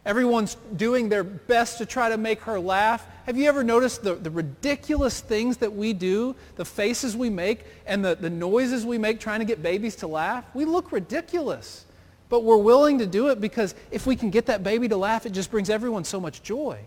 Everyone's 0.05 0.55
doing 0.75 1.09
their 1.09 1.23
best 1.23 1.77
to 1.79 1.85
try 1.85 2.09
to 2.09 2.17
make 2.17 2.41
her 2.41 2.59
laugh. 2.59 3.07
Have 3.25 3.37
you 3.37 3.47
ever 3.47 3.63
noticed 3.63 4.03
the, 4.03 4.15
the 4.15 4.29
ridiculous 4.29 5.19
things 5.19 5.57
that 5.57 5.73
we 5.73 5.93
do, 5.93 6.35
the 6.57 6.65
faces 6.65 7.17
we 7.17 7.29
make, 7.29 7.65
and 7.87 8.05
the, 8.05 8.15
the 8.15 8.29
noises 8.29 8.85
we 8.85 8.97
make 8.97 9.19
trying 9.19 9.39
to 9.39 9.45
get 9.45 9.63
babies 9.63 9.95
to 9.97 10.07
laugh? 10.07 10.45
We 10.53 10.65
look 10.65 10.91
ridiculous. 10.91 11.85
But 12.29 12.43
we're 12.43 12.57
willing 12.57 12.99
to 12.99 13.07
do 13.07 13.29
it 13.29 13.39
because 13.39 13.73
if 13.89 14.05
we 14.05 14.15
can 14.15 14.29
get 14.29 14.47
that 14.47 14.63
baby 14.63 14.87
to 14.89 14.97
laugh, 14.97 15.25
it 15.25 15.31
just 15.31 15.49
brings 15.49 15.69
everyone 15.69 16.03
so 16.03 16.19
much 16.19 16.43
joy. 16.43 16.79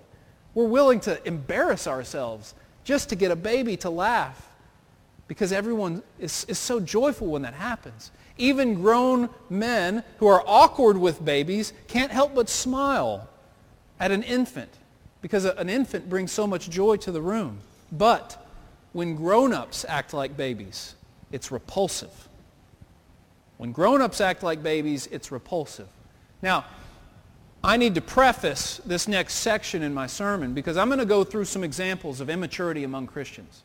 We're 0.59 0.65
willing 0.65 0.99
to 1.03 1.25
embarrass 1.25 1.87
ourselves 1.87 2.53
just 2.83 3.11
to 3.11 3.15
get 3.15 3.31
a 3.31 3.37
baby 3.37 3.77
to 3.77 3.91
laugh 3.91 4.51
because 5.29 5.53
everyone 5.53 6.03
is, 6.19 6.45
is 6.49 6.59
so 6.59 6.81
joyful 6.81 7.29
when 7.29 7.43
that 7.43 7.55
happens. 7.55 8.11
Even 8.39 8.75
grown 8.75 9.29
men 9.49 10.03
who 10.17 10.27
are 10.27 10.43
awkward 10.45 10.99
with 10.99 11.25
babies 11.25 11.73
can't 11.87 12.11
help 12.11 12.35
but 12.35 12.49
smile 12.49 13.29
at 14.01 14.11
an 14.11 14.25
infant 14.25 14.71
because 15.23 15.45
an 15.45 15.69
infant 15.69 16.09
brings 16.09 16.33
so 16.33 16.45
much 16.45 16.69
joy 16.69 16.97
to 16.97 17.13
the 17.13 17.23
room. 17.23 17.61
But 17.93 18.45
when 18.93 19.15
grown-ups 19.15 19.85
act 19.89 20.13
like 20.13 20.37
babies, 20.37 20.97
it's 21.31 21.53
repulsive. 21.53 22.29
When 23.59 23.71
grown-ups 23.71 24.21
act 24.21 24.43
like 24.43 24.65
babies, 24.65 25.07
it's 25.13 25.31
repulsive. 25.31 25.87
Now, 26.43 26.65
I 27.63 27.77
need 27.77 27.95
to 27.97 28.01
preface 28.01 28.81
this 28.87 29.09
next 29.09 29.35
section 29.35 29.83
in 29.83 29.93
my 29.93 30.07
sermon 30.07 30.55
because 30.55 30.77
I'm 30.77 30.89
going 30.89 31.01
to 31.01 31.05
go 31.05 31.25
through 31.25 31.45
some 31.45 31.65
examples 31.65 32.21
of 32.21 32.31
immaturity 32.31 32.85
among 32.85 33.09
Christians. 33.09 33.63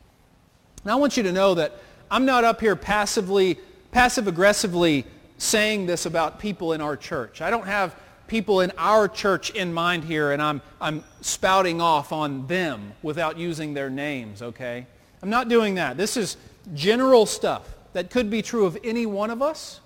And 0.83 0.91
I 0.91 0.95
want 0.95 1.15
you 1.15 1.23
to 1.23 1.31
know 1.31 1.53
that 1.53 1.77
I'm 2.09 2.25
not 2.25 2.43
up 2.43 2.59
here 2.59 2.75
passively 2.75 3.59
passive 3.91 4.27
aggressively 4.27 5.05
saying 5.38 5.85
this 5.85 6.05
about 6.05 6.39
people 6.39 6.73
in 6.73 6.81
our 6.81 6.97
church. 6.97 7.41
I 7.41 7.50
don't 7.50 7.65
have 7.65 7.95
people 8.27 8.62
in 8.62 8.71
our 8.77 9.07
church 9.07 9.51
in 9.51 9.71
mind 9.71 10.03
here 10.03 10.31
and 10.31 10.41
I'm, 10.41 10.62
I'm 10.81 11.03
spouting 11.21 11.79
off 11.79 12.12
on 12.12 12.47
them 12.47 12.93
without 13.03 13.38
using 13.38 13.73
their 13.73 13.89
names, 13.89 14.41
okay? 14.41 14.88
I'm 15.21 15.29
not 15.29 15.47
doing 15.47 15.75
that. 15.75 15.97
This 15.97 16.17
is 16.17 16.38
general 16.73 17.25
stuff 17.25 17.75
that 17.93 18.09
could 18.09 18.29
be 18.29 18.41
true 18.41 18.65
of 18.65 18.77
any 18.83 19.05
one 19.05 19.29
of 19.29 19.41
us, 19.41 19.79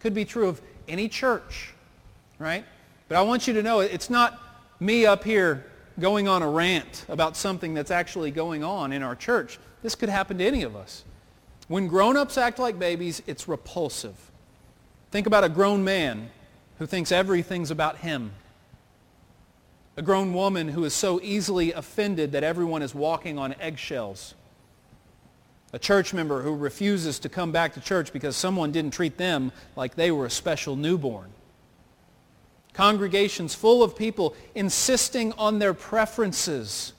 could 0.00 0.12
be 0.12 0.24
true 0.24 0.46
of 0.48 0.60
any 0.86 1.08
church, 1.08 1.72
right? 2.38 2.64
But 3.08 3.18
I 3.18 3.22
want 3.22 3.46
you 3.46 3.54
to 3.54 3.62
know 3.62 3.80
it's 3.80 4.10
not 4.10 4.40
me 4.80 5.06
up 5.06 5.24
here 5.24 5.64
going 6.00 6.26
on 6.26 6.42
a 6.42 6.48
rant 6.48 7.04
about 7.08 7.36
something 7.36 7.74
that's 7.74 7.90
actually 7.90 8.30
going 8.30 8.64
on 8.64 8.92
in 8.92 9.02
our 9.02 9.14
church. 9.14 9.58
This 9.82 9.94
could 9.94 10.08
happen 10.08 10.38
to 10.38 10.44
any 10.44 10.62
of 10.62 10.74
us. 10.74 11.04
When 11.68 11.86
grown-ups 11.86 12.36
act 12.36 12.58
like 12.58 12.78
babies, 12.78 13.22
it's 13.26 13.48
repulsive. 13.48 14.16
Think 15.10 15.26
about 15.26 15.44
a 15.44 15.48
grown 15.48 15.84
man 15.84 16.30
who 16.78 16.86
thinks 16.86 17.12
everything's 17.12 17.70
about 17.70 17.98
him. 17.98 18.32
A 19.96 20.02
grown 20.02 20.34
woman 20.34 20.68
who 20.68 20.84
is 20.84 20.92
so 20.92 21.20
easily 21.22 21.72
offended 21.72 22.32
that 22.32 22.42
everyone 22.42 22.82
is 22.82 22.94
walking 22.94 23.38
on 23.38 23.54
eggshells. 23.60 24.34
A 25.72 25.78
church 25.78 26.12
member 26.12 26.42
who 26.42 26.54
refuses 26.54 27.18
to 27.20 27.28
come 27.28 27.52
back 27.52 27.74
to 27.74 27.80
church 27.80 28.12
because 28.12 28.36
someone 28.36 28.72
didn't 28.72 28.92
treat 28.92 29.16
them 29.16 29.52
like 29.76 29.94
they 29.94 30.10
were 30.10 30.26
a 30.26 30.30
special 30.30 30.74
newborn. 30.74 31.30
Congregations 32.74 33.54
full 33.54 33.82
of 33.82 33.96
people 33.96 34.34
insisting 34.54 35.32
on 35.32 35.58
their 35.58 35.72
preferences, 35.74 36.92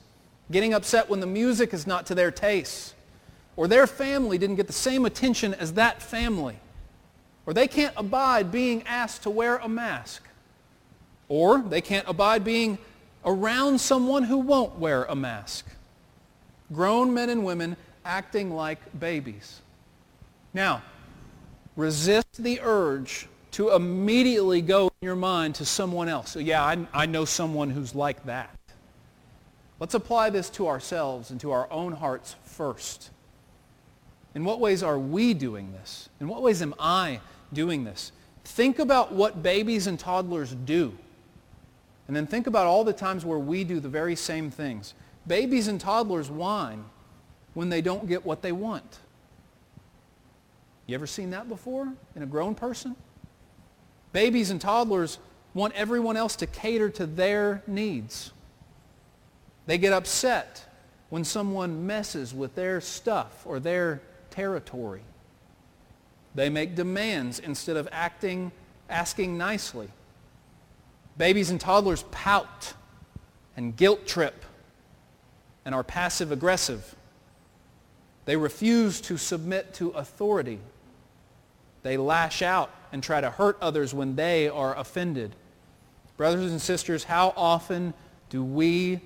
getting 0.50 0.74
upset 0.74 1.08
when 1.08 1.20
the 1.20 1.26
music 1.26 1.72
is 1.72 1.86
not 1.86 2.06
to 2.06 2.14
their 2.14 2.30
taste 2.30 2.94
or 3.56 3.66
their 3.66 3.86
family 3.86 4.38
didn't 4.38 4.56
get 4.56 4.66
the 4.66 4.72
same 4.72 5.06
attention 5.06 5.54
as 5.54 5.72
that 5.72 6.02
family, 6.02 6.58
or 7.46 7.54
they 7.54 7.66
can't 7.66 7.94
abide 7.96 8.52
being 8.52 8.82
asked 8.86 9.22
to 9.22 9.30
wear 9.30 9.56
a 9.56 9.68
mask, 9.68 10.22
or 11.28 11.60
they 11.60 11.80
can't 11.80 12.06
abide 12.06 12.44
being 12.44 12.78
around 13.24 13.80
someone 13.80 14.22
who 14.22 14.36
won't 14.36 14.78
wear 14.78 15.04
a 15.04 15.16
mask. 15.16 15.66
Grown 16.72 17.14
men 17.14 17.30
and 17.30 17.44
women 17.44 17.76
acting 18.04 18.50
like 18.50 18.78
babies. 18.98 19.60
Now, 20.52 20.82
resist 21.76 22.42
the 22.42 22.60
urge 22.60 23.26
to 23.56 23.70
immediately 23.70 24.60
go 24.60 24.84
in 25.00 25.06
your 25.06 25.16
mind 25.16 25.54
to 25.54 25.64
someone 25.64 26.10
else. 26.10 26.30
So 26.30 26.40
yeah, 26.40 26.62
I, 26.62 26.86
I 26.92 27.06
know 27.06 27.24
someone 27.24 27.70
who's 27.70 27.94
like 27.94 28.26
that. 28.26 28.54
Let's 29.80 29.94
apply 29.94 30.28
this 30.28 30.50
to 30.50 30.68
ourselves 30.68 31.30
and 31.30 31.40
to 31.40 31.52
our 31.52 31.66
own 31.72 31.92
hearts 31.92 32.36
first. 32.44 33.08
In 34.34 34.44
what 34.44 34.60
ways 34.60 34.82
are 34.82 34.98
we 34.98 35.32
doing 35.32 35.72
this? 35.72 36.10
In 36.20 36.28
what 36.28 36.42
ways 36.42 36.60
am 36.60 36.74
I 36.78 37.20
doing 37.50 37.84
this? 37.84 38.12
Think 38.44 38.78
about 38.78 39.14
what 39.14 39.42
babies 39.42 39.86
and 39.86 39.98
toddlers 39.98 40.52
do. 40.52 40.92
And 42.08 42.14
then 42.14 42.26
think 42.26 42.46
about 42.46 42.66
all 42.66 42.84
the 42.84 42.92
times 42.92 43.24
where 43.24 43.38
we 43.38 43.64
do 43.64 43.80
the 43.80 43.88
very 43.88 44.16
same 44.16 44.50
things. 44.50 44.92
Babies 45.26 45.66
and 45.66 45.80
toddlers 45.80 46.30
whine 46.30 46.84
when 47.54 47.70
they 47.70 47.80
don't 47.80 48.06
get 48.06 48.26
what 48.26 48.42
they 48.42 48.52
want. 48.52 48.98
You 50.86 50.94
ever 50.94 51.06
seen 51.06 51.30
that 51.30 51.48
before 51.48 51.90
in 52.14 52.22
a 52.22 52.26
grown 52.26 52.54
person? 52.54 52.96
Babies 54.16 54.48
and 54.48 54.58
toddlers 54.58 55.18
want 55.52 55.74
everyone 55.74 56.16
else 56.16 56.36
to 56.36 56.46
cater 56.46 56.88
to 56.88 57.04
their 57.04 57.62
needs. 57.66 58.32
They 59.66 59.76
get 59.76 59.92
upset 59.92 60.64
when 61.10 61.22
someone 61.22 61.86
messes 61.86 62.32
with 62.32 62.54
their 62.54 62.80
stuff 62.80 63.42
or 63.44 63.60
their 63.60 64.00
territory. 64.30 65.02
They 66.34 66.48
make 66.48 66.74
demands 66.74 67.40
instead 67.40 67.76
of 67.76 67.90
acting, 67.92 68.52
asking 68.88 69.36
nicely. 69.36 69.90
Babies 71.18 71.50
and 71.50 71.60
toddlers 71.60 72.04
pout 72.04 72.72
and 73.54 73.76
guilt 73.76 74.06
trip 74.06 74.46
and 75.66 75.74
are 75.74 75.84
passive 75.84 76.32
aggressive. 76.32 76.96
They 78.24 78.36
refuse 78.38 79.02
to 79.02 79.18
submit 79.18 79.74
to 79.74 79.90
authority. 79.90 80.60
They 81.86 81.96
lash 81.96 82.42
out 82.42 82.72
and 82.90 83.00
try 83.00 83.20
to 83.20 83.30
hurt 83.30 83.56
others 83.60 83.94
when 83.94 84.16
they 84.16 84.48
are 84.48 84.76
offended. 84.76 85.36
Brothers 86.16 86.50
and 86.50 86.60
sisters, 86.60 87.04
how 87.04 87.32
often 87.36 87.94
do 88.28 88.42
we 88.42 89.00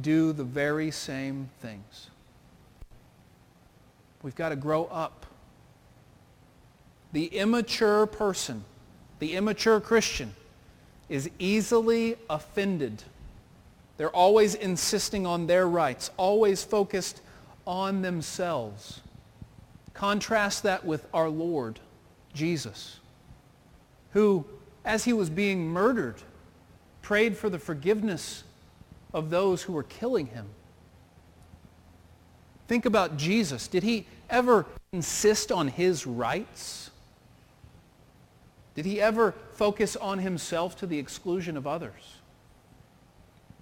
do 0.00 0.32
the 0.32 0.42
very 0.42 0.90
same 0.90 1.50
things? 1.60 2.08
We've 4.22 4.34
got 4.34 4.48
to 4.48 4.56
grow 4.56 4.86
up. 4.86 5.26
The 7.12 7.26
immature 7.26 8.06
person, 8.06 8.64
the 9.18 9.34
immature 9.34 9.78
Christian, 9.78 10.34
is 11.10 11.28
easily 11.38 12.16
offended. 12.30 13.02
They're 13.98 14.08
always 14.08 14.54
insisting 14.54 15.26
on 15.26 15.48
their 15.48 15.68
rights, 15.68 16.10
always 16.16 16.64
focused 16.64 17.20
on 17.66 18.00
themselves. 18.00 19.02
Contrast 19.92 20.62
that 20.62 20.86
with 20.86 21.06
our 21.12 21.28
Lord, 21.28 21.78
Jesus, 22.34 22.98
who, 24.12 24.44
as 24.84 25.04
he 25.04 25.12
was 25.12 25.30
being 25.30 25.66
murdered, 25.68 26.16
prayed 27.02 27.36
for 27.36 27.50
the 27.50 27.58
forgiveness 27.58 28.44
of 29.12 29.30
those 29.30 29.62
who 29.62 29.72
were 29.72 29.82
killing 29.82 30.26
him. 30.26 30.46
Think 32.68 32.86
about 32.86 33.16
Jesus. 33.16 33.68
Did 33.68 33.82
he 33.82 34.06
ever 34.30 34.64
insist 34.92 35.52
on 35.52 35.68
his 35.68 36.06
rights? 36.06 36.90
Did 38.74 38.86
he 38.86 39.00
ever 39.00 39.34
focus 39.52 39.96
on 39.96 40.18
himself 40.18 40.76
to 40.76 40.86
the 40.86 40.98
exclusion 40.98 41.56
of 41.56 41.66
others? 41.66 42.16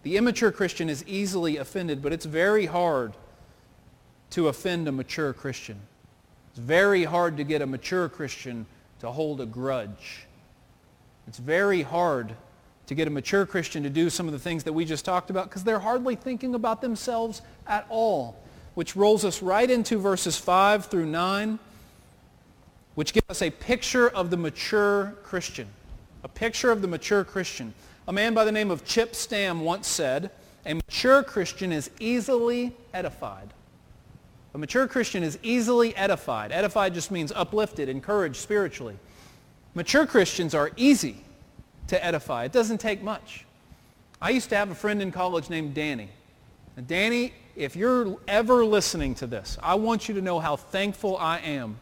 The 0.03 0.17
immature 0.17 0.53
Christian 0.53 0.89
is 0.89 1.05
easily 1.07 1.57
offended, 1.57 2.01
but 2.01 2.13
it's 2.13 2.25
very 2.25 2.67
hard 2.67 3.15
to 4.31 4.49
offend 4.49 4.87
a 4.87 4.93
mature 4.93 5.33
Christian. 5.33 5.81
It's 6.51 6.59
very 6.59 7.05
hard 7.05 7.37
to 7.37 7.45
get 7.45 7.63
a 7.63 7.67
mature 7.67 8.09
Christian 8.09 8.67
to 9.01 9.11
hold 9.11 9.41
a 9.41 9.47
grudge. 9.47 10.27
It's 11.27 11.39
very 11.39 11.83
hard 11.83 12.35
to 12.87 12.95
get 12.95 13.07
a 13.07 13.11
mature 13.11 13.47
Christian 13.47 13.83
to 13.85 13.91
do 13.91 14.11
some 14.11 14.27
of 14.27 14.33
the 14.33 14.39
things 14.39 14.65
that 14.65 14.73
we 14.73 14.85
just 14.85 15.05
talked 15.05 15.31
about 15.31 15.49
because 15.49 15.65
they're 15.65 15.79
hardly 15.79 16.17
thinking 16.17 16.55
about 16.55 16.81
themselves 16.81 17.43
at 17.67 17.87
all 17.89 18.37
which 18.75 18.97
rolls 18.97 19.25
us 19.25 19.43
right 19.43 19.71
into 19.71 19.99
verses 19.99 20.37
5 20.37 20.87
through 20.87 21.07
9, 21.07 21.59
which 22.95 23.13
give 23.13 23.25
us 23.29 23.43
a 23.43 23.51
picture 23.51 24.09
of 24.09 24.31
the 24.31 24.37
mature 24.37 25.15
Christian. 25.23 25.69
A 26.23 26.29
picture 26.29 26.71
of 26.71 26.83
the 26.83 26.89
mature 26.89 27.25
Christian. 27.25 27.75
A 28.07 28.13
man 28.13 28.35
by 28.35 28.45
the 28.45 28.53
name 28.53 28.71
of 28.71 28.85
Chip 28.85 29.15
Stam 29.15 29.61
once 29.61 29.89
said, 29.89 30.31
a 30.67 30.75
mature 30.75 31.23
Christian 31.23 31.73
is 31.73 31.91
easily 31.99 32.77
edified. 32.93 33.53
A 34.55 34.59
mature 34.59 34.89
Christian 34.89 35.23
is 35.23 35.39
easily 35.43 35.95
edified. 35.97 36.51
Edified 36.51 36.95
just 36.95 37.11
means 37.11 37.31
uplifted, 37.33 37.89
encouraged 37.89 38.37
spiritually. 38.37 38.97
Mature 39.75 40.07
Christians 40.07 40.55
are 40.55 40.73
easy 40.77 41.23
to 41.87 42.05
edify. 42.05 42.45
It 42.45 42.53
doesn't 42.53 42.79
take 42.79 43.03
much. 43.03 43.45
I 44.21 44.31
used 44.31 44.49
to 44.51 44.57
have 44.57 44.71
a 44.71 44.75
friend 44.75 45.01
in 45.01 45.13
college 45.13 45.49
named 45.51 45.75
Danny. 45.75 46.09
And 46.77 46.87
Danny, 46.87 47.33
if 47.57 47.77
you're 47.77 48.17
ever 48.27 48.65
listening 48.65 49.15
to 49.17 49.27
this, 49.27 49.57
I 49.63 49.77
want 49.77 50.09
you 50.09 50.15
to 50.15 50.23
know 50.23 50.41
how 50.41 50.57
thankful 50.57 51.17
I 51.17 51.39
am 51.39 51.79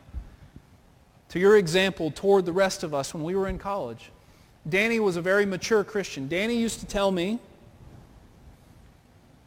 to 1.31 1.39
your 1.39 1.57
example 1.57 2.11
toward 2.11 2.47
the 2.47 2.53
rest 2.53 2.83
of 2.83 2.95
us 2.95 3.15
when 3.15 3.23
we 3.23 3.35
were 3.35 3.49
in 3.49 3.59
college. 3.59 4.11
Danny 4.69 5.01
was 5.01 5.17
a 5.17 5.23
very 5.23 5.47
mature 5.47 5.85
Christian. 5.85 6.29
Danny 6.29 6.57
used 6.57 6.81
to 6.81 6.87
tell 6.87 7.11
me 7.11 7.39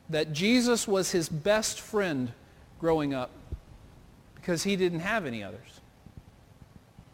that 0.10 0.34
Jesus 0.34 0.88
was 0.88 1.12
his 1.12 1.30
best 1.30 1.80
friend 1.80 2.34
growing 2.82 3.14
up 3.14 3.30
because 4.36 4.64
he 4.64 4.76
didn't 4.76 5.02
have 5.02 5.28
any 5.28 5.44
others. 5.44 5.80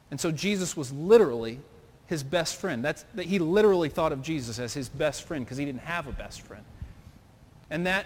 And 0.09 0.19
so 0.19 0.31
Jesus 0.31 0.77
was 0.77 0.93
literally 0.93 1.59
his 2.07 2.23
best 2.23 2.55
friend. 2.55 2.83
That's, 2.83 3.03
that 3.15 3.25
he 3.25 3.37
literally 3.37 3.89
thought 3.89 4.13
of 4.13 4.21
Jesus 4.21 4.59
as 4.59 4.73
his 4.73 4.87
best 4.87 5.23
friend 5.23 5.43
because 5.43 5.57
he 5.57 5.65
didn't 5.65 5.81
have 5.81 6.07
a 6.07 6.13
best 6.13 6.41
friend. 6.41 6.63
And 7.69 7.85
that 7.85 8.05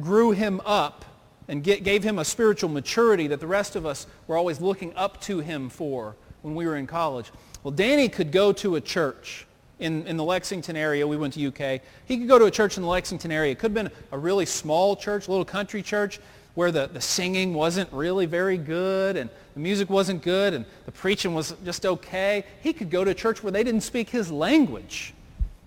grew 0.00 0.30
him 0.30 0.60
up 0.64 1.04
and 1.48 1.64
get, 1.64 1.82
gave 1.82 2.04
him 2.04 2.20
a 2.20 2.24
spiritual 2.24 2.70
maturity 2.70 3.26
that 3.26 3.40
the 3.40 3.46
rest 3.46 3.74
of 3.74 3.84
us 3.84 4.06
were 4.28 4.36
always 4.36 4.60
looking 4.60 4.94
up 4.94 5.20
to 5.22 5.40
him 5.40 5.68
for 5.68 6.14
when 6.42 6.54
we 6.54 6.64
were 6.64 6.76
in 6.76 6.86
college. 6.86 7.32
Well, 7.64 7.72
Danny 7.72 8.08
could 8.08 8.30
go 8.30 8.52
to 8.52 8.76
a 8.76 8.80
church 8.80 9.46
in, 9.80 10.06
in 10.06 10.16
the 10.16 10.22
Lexington 10.22 10.76
area. 10.76 11.04
We 11.04 11.16
went 11.16 11.34
to 11.34 11.46
UK. 11.48 11.80
He 12.04 12.18
could 12.18 12.28
go 12.28 12.38
to 12.38 12.44
a 12.44 12.50
church 12.52 12.76
in 12.76 12.84
the 12.84 12.88
Lexington 12.88 13.32
area. 13.32 13.50
It 13.50 13.58
could 13.58 13.74
have 13.76 13.84
been 13.84 13.90
a 14.12 14.18
really 14.18 14.46
small 14.46 14.94
church, 14.94 15.26
a 15.26 15.30
little 15.30 15.44
country 15.44 15.82
church 15.82 16.20
where 16.54 16.72
the, 16.72 16.88
the 16.88 17.00
singing 17.00 17.54
wasn't 17.54 17.92
really 17.92 18.26
very 18.26 18.56
good 18.56 19.16
and 19.16 19.30
the 19.54 19.60
music 19.60 19.88
wasn't 19.88 20.22
good 20.22 20.54
and 20.54 20.64
the 20.86 20.92
preaching 20.92 21.34
was 21.34 21.54
just 21.64 21.86
okay. 21.86 22.44
He 22.62 22.72
could 22.72 22.90
go 22.90 23.04
to 23.04 23.14
church 23.14 23.42
where 23.42 23.52
they 23.52 23.62
didn't 23.62 23.82
speak 23.82 24.10
his 24.10 24.30
language 24.30 25.14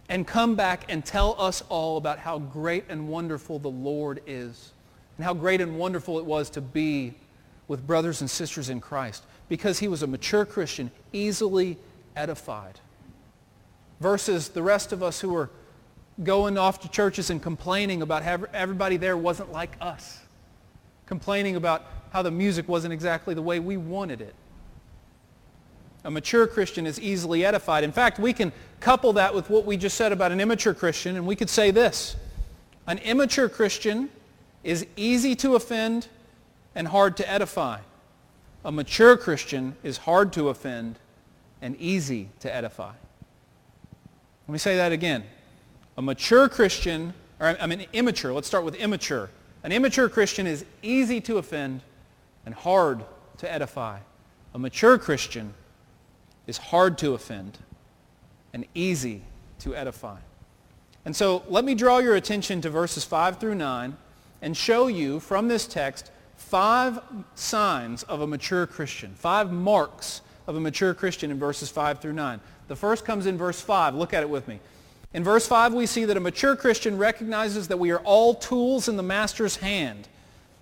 and 0.09 0.27
come 0.27 0.55
back 0.55 0.85
and 0.89 1.05
tell 1.05 1.35
us 1.39 1.63
all 1.69 1.97
about 1.97 2.19
how 2.19 2.39
great 2.39 2.85
and 2.89 3.07
wonderful 3.07 3.59
the 3.59 3.69
Lord 3.69 4.21
is 4.27 4.71
and 5.17 5.25
how 5.25 5.33
great 5.33 5.61
and 5.61 5.77
wonderful 5.77 6.19
it 6.19 6.25
was 6.25 6.49
to 6.51 6.61
be 6.61 7.13
with 7.67 7.87
brothers 7.87 8.21
and 8.21 8.29
sisters 8.29 8.69
in 8.69 8.81
Christ 8.81 9.23
because 9.47 9.79
he 9.79 9.87
was 9.87 10.03
a 10.03 10.07
mature 10.07 10.45
Christian, 10.45 10.91
easily 11.13 11.77
edified. 12.15 12.79
Versus 14.01 14.49
the 14.49 14.61
rest 14.61 14.91
of 14.91 15.01
us 15.01 15.21
who 15.21 15.29
were 15.29 15.49
going 16.23 16.57
off 16.57 16.81
to 16.81 16.89
churches 16.89 17.29
and 17.29 17.41
complaining 17.41 18.01
about 18.01 18.23
how 18.23 18.43
everybody 18.53 18.97
there 18.97 19.15
wasn't 19.15 19.51
like 19.51 19.71
us 19.79 20.19
complaining 21.05 21.55
about 21.55 21.85
how 22.11 22.21
the 22.21 22.31
music 22.31 22.67
wasn't 22.67 22.93
exactly 22.93 23.33
the 23.33 23.41
way 23.41 23.59
we 23.59 23.77
wanted 23.77 24.21
it. 24.21 24.35
A 26.05 26.11
mature 26.11 26.47
Christian 26.47 26.85
is 26.85 26.99
easily 26.99 27.45
edified. 27.45 27.83
In 27.83 27.91
fact, 27.91 28.19
we 28.19 28.33
can 28.33 28.51
couple 28.79 29.13
that 29.13 29.33
with 29.33 29.49
what 29.49 29.65
we 29.65 29.77
just 29.77 29.95
said 29.95 30.11
about 30.11 30.31
an 30.31 30.41
immature 30.41 30.73
Christian, 30.73 31.15
and 31.15 31.25
we 31.25 31.35
could 31.35 31.49
say 31.49 31.71
this. 31.71 32.15
An 32.87 32.97
immature 32.99 33.47
Christian 33.47 34.09
is 34.63 34.85
easy 34.97 35.35
to 35.37 35.55
offend 35.55 36.07
and 36.75 36.87
hard 36.87 37.15
to 37.17 37.29
edify. 37.29 37.79
A 38.65 38.71
mature 38.71 39.15
Christian 39.15 39.75
is 39.83 39.97
hard 39.97 40.33
to 40.33 40.49
offend 40.49 40.99
and 41.61 41.77
easy 41.77 42.29
to 42.41 42.53
edify. 42.53 42.91
Let 44.47 44.51
me 44.51 44.59
say 44.59 44.75
that 44.75 44.91
again. 44.91 45.23
A 45.97 46.01
mature 46.01 46.49
Christian, 46.49 47.13
or 47.39 47.55
I 47.59 47.65
mean 47.67 47.85
immature, 47.93 48.33
let's 48.33 48.47
start 48.47 48.65
with 48.65 48.75
immature. 48.75 49.29
An 49.63 49.71
immature 49.71 50.09
Christian 50.09 50.45
is 50.45 50.65
easy 50.81 51.21
to 51.21 51.37
offend 51.37 51.81
and 52.45 52.53
hard 52.53 53.03
to 53.37 53.51
edify. 53.51 53.99
A 54.53 54.59
mature 54.59 54.97
Christian 54.97 55.53
is 56.47 56.57
hard 56.57 56.97
to 56.99 57.13
offend 57.13 57.57
and 58.53 58.65
easy 58.75 59.21
to 59.59 59.75
edify. 59.75 60.17
And 61.05 61.15
so 61.15 61.43
let 61.49 61.65
me 61.65 61.75
draw 61.75 61.99
your 61.99 62.15
attention 62.15 62.61
to 62.61 62.69
verses 62.69 63.03
5 63.03 63.39
through 63.39 63.55
9 63.55 63.97
and 64.41 64.55
show 64.55 64.87
you 64.87 65.19
from 65.19 65.47
this 65.47 65.65
text 65.65 66.11
five 66.35 66.99
signs 67.35 68.03
of 68.03 68.21
a 68.21 68.27
mature 68.27 68.67
Christian, 68.67 69.13
five 69.15 69.51
marks 69.51 70.21
of 70.47 70.55
a 70.55 70.59
mature 70.59 70.93
Christian 70.93 71.31
in 71.31 71.39
verses 71.39 71.69
5 71.69 71.99
through 71.99 72.13
9. 72.13 72.39
The 72.67 72.75
first 72.75 73.05
comes 73.05 73.25
in 73.25 73.37
verse 73.37 73.61
5. 73.61 73.95
Look 73.95 74.13
at 74.13 74.23
it 74.23 74.29
with 74.29 74.47
me. 74.47 74.59
In 75.13 75.23
verse 75.23 75.45
5, 75.45 75.73
we 75.73 75.85
see 75.85 76.05
that 76.05 76.17
a 76.17 76.19
mature 76.19 76.55
Christian 76.55 76.97
recognizes 76.97 77.67
that 77.67 77.77
we 77.77 77.91
are 77.91 77.99
all 77.99 78.33
tools 78.33 78.87
in 78.87 78.97
the 78.97 79.03
master's 79.03 79.57
hand. 79.57 80.07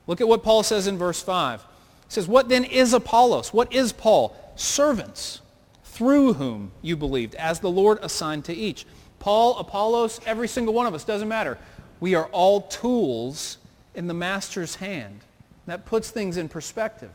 Look 0.07 0.19
at 0.19 0.27
what 0.27 0.43
Paul 0.43 0.63
says 0.63 0.87
in 0.87 0.97
verse 0.97 1.21
5. 1.21 1.61
He 1.61 1.67
says, 2.09 2.27
What 2.27 2.49
then 2.49 2.65
is 2.65 2.93
Apollos? 2.93 3.53
What 3.53 3.73
is 3.73 3.93
Paul? 3.93 4.35
Servants, 4.57 5.39
through 5.85 6.33
whom 6.33 6.73
you 6.81 6.97
believed, 6.97 7.35
as 7.35 7.61
the 7.61 7.71
Lord 7.71 7.99
assigned 8.01 8.43
to 8.45 8.53
each. 8.53 8.85
Paul, 9.19 9.57
Apollos, 9.57 10.19
every 10.25 10.47
single 10.47 10.73
one 10.73 10.87
of 10.87 10.93
us, 10.93 11.05
doesn't 11.05 11.27
matter. 11.27 11.57
We 12.01 12.15
are 12.15 12.25
all 12.27 12.61
tools 12.61 13.57
in 13.95 14.07
the 14.07 14.13
master's 14.13 14.75
hand. 14.75 15.21
That 15.67 15.85
puts 15.85 16.09
things 16.09 16.35
in 16.35 16.49
perspective. 16.49 17.11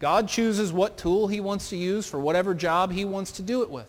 God 0.00 0.28
chooses 0.28 0.72
what 0.72 0.98
tool 0.98 1.28
he 1.28 1.40
wants 1.40 1.70
to 1.70 1.76
use 1.76 2.06
for 2.06 2.20
whatever 2.20 2.54
job 2.54 2.92
he 2.92 3.04
wants 3.04 3.32
to 3.32 3.42
do 3.42 3.62
it 3.62 3.70
with. 3.70 3.86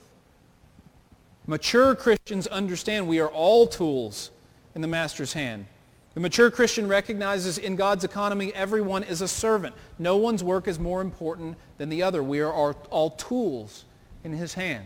Mature 1.50 1.96
Christians 1.96 2.46
understand 2.46 3.08
we 3.08 3.20
are 3.20 3.28
all 3.28 3.66
tools 3.66 4.30
in 4.76 4.84
the 4.84 4.88
master's 4.88 5.34
hand. 5.34 5.66
The 6.14 6.20
mature 6.20 6.52
Christian 6.52 6.88
recognizes 6.88 7.58
in 7.58 7.76
God's 7.76 8.04
economy 8.04 8.54
everyone 8.54 9.02
is 9.02 9.22
a 9.22 9.28
servant. 9.28 9.74
No 9.98 10.16
one's 10.18 10.44
work 10.44 10.68
is 10.68 10.78
more 10.78 11.02
important 11.02 11.58
than 11.80 11.90
the 11.90 12.04
other. 12.04 12.22
We 12.22 12.42
are 12.42 12.54
all, 12.54 13.10
tools 13.10 13.86
in 14.24 14.32
his 14.32 14.54
hand. 14.54 14.86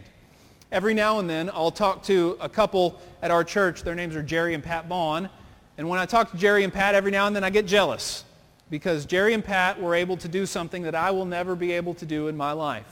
Every 0.71 0.93
now 0.93 1.19
and 1.19 1.29
then 1.29 1.49
I'll 1.49 1.69
talk 1.69 2.01
to 2.03 2.37
a 2.39 2.47
couple 2.47 2.97
at 3.21 3.29
our 3.29 3.43
church. 3.43 3.83
Their 3.83 3.93
names 3.93 4.15
are 4.15 4.23
Jerry 4.23 4.53
and 4.53 4.63
Pat 4.63 4.87
Bond. 4.87 5.29
And 5.77 5.89
when 5.89 5.99
I 5.99 6.05
talk 6.05 6.31
to 6.31 6.37
Jerry 6.37 6.63
and 6.63 6.71
Pat 6.71 6.95
every 6.95 7.11
now 7.11 7.27
and 7.27 7.35
then 7.35 7.43
I 7.43 7.49
get 7.49 7.65
jealous 7.65 8.23
because 8.69 9.05
Jerry 9.05 9.33
and 9.33 9.43
Pat 9.43 9.81
were 9.81 9.95
able 9.95 10.15
to 10.15 10.29
do 10.29 10.45
something 10.45 10.83
that 10.83 10.95
I 10.95 11.11
will 11.11 11.25
never 11.25 11.55
be 11.55 11.73
able 11.73 11.93
to 11.95 12.05
do 12.05 12.29
in 12.29 12.37
my 12.37 12.53
life. 12.53 12.87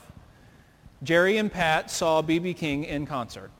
Jerry 1.02 1.38
and 1.38 1.50
Pat 1.50 1.90
saw 1.90 2.20
B.B. 2.20 2.52
King 2.52 2.84
in 2.84 3.06
concert. 3.06 3.50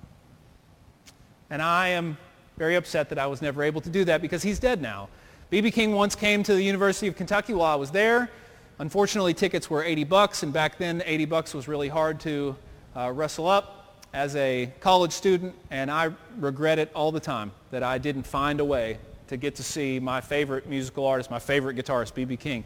And 1.53 1.61
I 1.61 1.89
am 1.89 2.17
very 2.57 2.77
upset 2.77 3.11
that 3.11 3.19
I 3.19 3.27
was 3.27 3.43
never 3.43 3.63
able 3.63 3.83
to 3.83 3.91
do 3.91 4.07
that 4.07 4.23
because 4.23 4.43
he's 4.43 4.59
dead 4.59 4.81
now. 4.81 5.11
B.B. 5.51 5.71
King 5.71 5.93
once 5.93 6.15
came 6.15 6.43
to 6.45 6.55
the 6.55 6.63
University 6.63 7.09
of 7.09 7.15
Kentucky 7.15 7.53
while 7.53 7.71
I 7.71 7.75
was 7.75 7.91
there. 7.91 8.31
Unfortunately, 8.79 9.35
tickets 9.35 9.69
were 9.69 9.85
80 9.85 10.05
bucks, 10.05 10.43
and 10.43 10.51
back 10.51 10.79
then 10.79 11.03
80 11.05 11.27
bucks 11.27 11.53
was 11.53 11.69
really 11.69 11.91
hard 11.91 12.21
to 12.21 12.57
uh, 12.97 13.13
wrestle 13.13 13.49
up 13.49 14.03
as 14.15 14.35
a 14.35 14.73
college 14.81 15.13
student, 15.13 15.55
and 15.71 15.91
I 15.91 16.13
regret 16.39 16.79
it 16.79 16.91
all 16.95 17.13
the 17.13 17.21
time 17.21 17.53
that 17.71 17.83
I 17.83 17.99
didn't 17.99 18.23
find 18.23 18.59
a 18.59 18.65
way 18.65 18.97
to 19.27 19.37
get 19.37 19.55
to 19.57 19.63
see 19.63 20.01
my 20.01 20.23
favorite 20.23 20.67
musical 20.67 21.05
artist, 21.05 21.31
my 21.31 21.39
favorite 21.39 21.77
guitarist, 21.77 22.15
B.B. 22.15 22.39
King. 22.39 22.65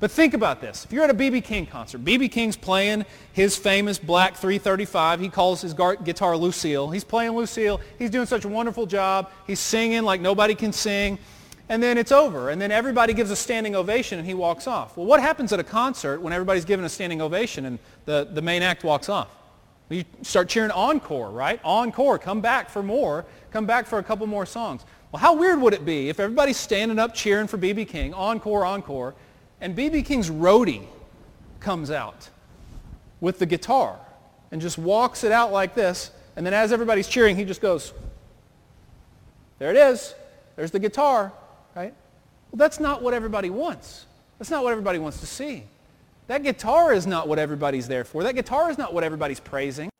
But 0.00 0.10
think 0.10 0.32
about 0.32 0.62
this. 0.62 0.86
If 0.86 0.92
you're 0.92 1.04
at 1.04 1.10
a 1.10 1.14
B.B. 1.14 1.42
King 1.42 1.66
concert, 1.66 1.98
B.B. 1.98 2.30
King's 2.30 2.56
playing 2.56 3.04
his 3.34 3.56
famous 3.56 3.98
black 3.98 4.34
335. 4.34 5.20
He 5.20 5.28
calls 5.28 5.60
his 5.60 5.74
guitar 5.74 6.36
Lucille. 6.38 6.88
He's 6.90 7.04
playing 7.04 7.32
Lucille. 7.32 7.80
He's 7.98 8.08
doing 8.08 8.24
such 8.24 8.46
a 8.46 8.48
wonderful 8.48 8.86
job. 8.86 9.30
He's 9.46 9.60
singing 9.60 10.02
like 10.02 10.22
nobody 10.22 10.54
can 10.54 10.72
sing. 10.72 11.18
And 11.68 11.82
then 11.82 11.98
it's 11.98 12.12
over. 12.12 12.48
And 12.48 12.60
then 12.60 12.72
everybody 12.72 13.12
gives 13.12 13.30
a 13.30 13.36
standing 13.36 13.76
ovation 13.76 14.18
and 14.18 14.26
he 14.26 14.32
walks 14.32 14.66
off. 14.66 14.96
Well, 14.96 15.06
what 15.06 15.20
happens 15.20 15.52
at 15.52 15.60
a 15.60 15.64
concert 15.64 16.20
when 16.20 16.32
everybody's 16.32 16.64
given 16.64 16.86
a 16.86 16.88
standing 16.88 17.20
ovation 17.20 17.66
and 17.66 17.78
the, 18.06 18.26
the 18.32 18.42
main 18.42 18.62
act 18.62 18.82
walks 18.82 19.10
off? 19.10 19.28
You 19.90 20.04
start 20.22 20.48
cheering 20.48 20.70
encore, 20.70 21.30
right? 21.30 21.60
Encore. 21.62 22.18
Come 22.18 22.40
back 22.40 22.70
for 22.70 22.82
more. 22.82 23.26
Come 23.50 23.66
back 23.66 23.86
for 23.86 23.98
a 23.98 24.02
couple 24.02 24.26
more 24.26 24.46
songs. 24.46 24.82
Well, 25.12 25.20
how 25.20 25.34
weird 25.34 25.60
would 25.60 25.74
it 25.74 25.84
be 25.84 26.08
if 26.08 26.20
everybody's 26.20 26.56
standing 26.56 26.98
up 26.98 27.12
cheering 27.12 27.48
for 27.48 27.56
B.B. 27.56 27.84
King, 27.84 28.14
encore, 28.14 28.64
encore, 28.64 29.14
and 29.60 29.74
B.B. 29.74 30.02
King's 30.02 30.30
roadie 30.30 30.86
comes 31.60 31.90
out 31.90 32.28
with 33.20 33.38
the 33.38 33.46
guitar 33.46 33.98
and 34.50 34.60
just 34.60 34.78
walks 34.78 35.24
it 35.24 35.32
out 35.32 35.52
like 35.52 35.74
this. 35.74 36.10
And 36.36 36.44
then 36.46 36.54
as 36.54 36.72
everybody's 36.72 37.08
cheering, 37.08 37.36
he 37.36 37.44
just 37.44 37.60
goes, 37.60 37.92
there 39.58 39.70
it 39.70 39.76
is. 39.76 40.14
There's 40.56 40.70
the 40.70 40.78
guitar, 40.78 41.32
right? 41.76 41.94
Well, 42.50 42.56
that's 42.56 42.80
not 42.80 43.02
what 43.02 43.14
everybody 43.14 43.50
wants. 43.50 44.06
That's 44.38 44.50
not 44.50 44.64
what 44.64 44.70
everybody 44.70 44.98
wants 44.98 45.20
to 45.20 45.26
see. 45.26 45.64
That 46.28 46.42
guitar 46.42 46.92
is 46.92 47.06
not 47.06 47.28
what 47.28 47.38
everybody's 47.38 47.88
there 47.88 48.04
for. 48.04 48.22
That 48.22 48.34
guitar 48.34 48.70
is 48.70 48.78
not 48.78 48.94
what 48.94 49.04
everybody's 49.04 49.40
praising. 49.40 49.90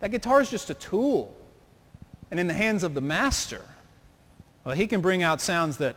That 0.00 0.10
guitar 0.10 0.40
is 0.40 0.50
just 0.50 0.68
a 0.70 0.74
tool. 0.74 1.34
And 2.30 2.38
in 2.38 2.46
the 2.46 2.54
hands 2.54 2.82
of 2.82 2.94
the 2.94 3.00
master, 3.00 3.62
well, 4.64 4.74
he 4.74 4.86
can 4.86 5.00
bring 5.00 5.22
out 5.22 5.40
sounds 5.40 5.78
that 5.78 5.96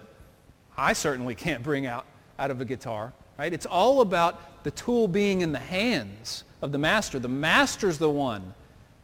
I 0.78 0.94
certainly 0.94 1.36
can't 1.36 1.62
bring 1.62 1.86
out 1.86 2.06
out 2.40 2.52
of 2.52 2.62
a 2.62 2.66
guitar, 2.66 3.14
right? 3.38 3.54
It's 3.54 3.66
all 3.66 4.02
about 4.02 4.64
the 4.64 4.72
tool 4.72 5.08
being 5.08 5.42
in 5.42 5.52
the 5.52 5.60
hands 5.60 6.44
of 6.62 6.72
the 6.72 6.78
master. 6.78 7.20
The 7.20 7.28
master's 7.28 7.98
the 7.98 8.10
one 8.10 8.54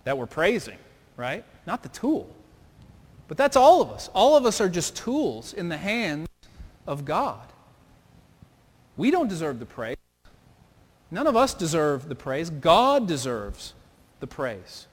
that 0.04 0.18
we're 0.18 0.26
praising, 0.26 0.78
right? 1.18 1.44
Not 1.68 1.84
the 1.84 1.90
tool. 1.90 2.30
But 3.28 3.38
that's 3.38 3.56
all 3.56 3.82
of 3.82 3.92
us. 3.92 4.10
All 4.14 4.36
of 4.36 4.46
us 4.46 4.60
are 4.60 4.70
just 4.70 4.96
tools 4.96 5.54
in 5.54 5.70
the 5.70 5.78
hands 5.78 6.28
of 6.88 7.06
God. 7.06 7.46
We 8.98 9.12
don't 9.12 9.28
deserve 9.28 9.60
the 9.60 9.66
praise. 9.66 9.98
None 11.12 11.28
of 11.28 11.36
us 11.36 11.54
deserve 11.54 12.10
the 12.10 12.16
praise. 12.16 12.50
God 12.50 13.08
deserves 13.08 13.74
the 14.20 14.28
praise. 14.28 14.88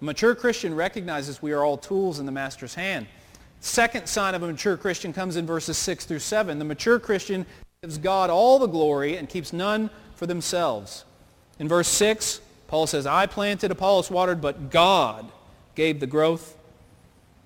A 0.00 0.04
mature 0.04 0.34
Christian 0.34 0.74
recognizes 0.74 1.42
we 1.42 1.52
are 1.52 1.64
all 1.64 1.76
tools 1.76 2.18
in 2.18 2.26
the 2.26 2.32
master's 2.32 2.74
hand. 2.74 3.06
Second 3.60 4.06
sign 4.06 4.34
of 4.34 4.42
a 4.42 4.46
mature 4.46 4.76
Christian 4.76 5.12
comes 5.12 5.36
in 5.36 5.46
verses 5.46 5.76
6 5.76 6.06
through 6.06 6.20
7. 6.20 6.58
The 6.58 6.64
mature 6.64 6.98
Christian 6.98 7.44
gives 7.82 7.96
God 7.96 8.28
all 8.28 8.58
the 8.58 8.66
glory 8.66 9.16
and 9.16 9.26
keeps 9.26 9.54
none 9.54 9.88
for 10.14 10.26
themselves. 10.26 11.06
In 11.58 11.66
verse 11.66 11.88
6, 11.88 12.42
Paul 12.68 12.86
says, 12.86 13.06
I 13.06 13.24
planted, 13.24 13.70
Apollos 13.70 14.10
watered, 14.10 14.42
but 14.42 14.70
God 14.70 15.32
gave 15.74 15.98
the 15.98 16.06
growth. 16.06 16.58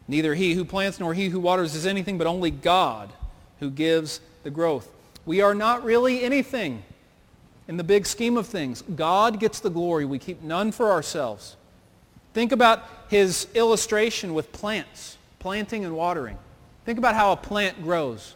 Neither 0.09 0.35
he 0.35 0.55
who 0.55 0.65
plants 0.65 0.99
nor 0.99 1.15
he 1.15 1.29
who 1.29 1.39
waters 1.39 1.77
is 1.77 1.87
anything, 1.87 2.19
but 2.19 2.27
only 2.27 2.51
God 2.51 3.13
who 3.61 3.71
gives 3.71 4.21
the 4.43 4.51
growth. 4.51 4.91
We 5.25 5.41
are 5.41 5.55
not 5.55 5.85
really 5.85 6.25
anything 6.25 6.83
in 7.69 7.77
the 7.77 7.85
big 7.85 8.05
scheme 8.05 8.37
of 8.37 8.49
things. 8.49 8.83
God 8.83 9.39
gets 9.39 9.61
the 9.61 9.71
glory. 9.71 10.05
We 10.05 10.19
keep 10.19 10.43
none 10.43 10.73
for 10.73 10.91
ourselves. 10.91 11.55
Think 12.33 12.51
about 12.51 12.83
his 13.07 13.47
illustration 13.55 14.35
with 14.35 14.51
plants, 14.51 15.17
planting 15.39 15.85
and 15.85 15.95
watering. 15.95 16.39
Think 16.85 16.99
about 16.99 17.15
how 17.15 17.31
a 17.31 17.37
plant 17.37 17.85
grows. 17.85 18.35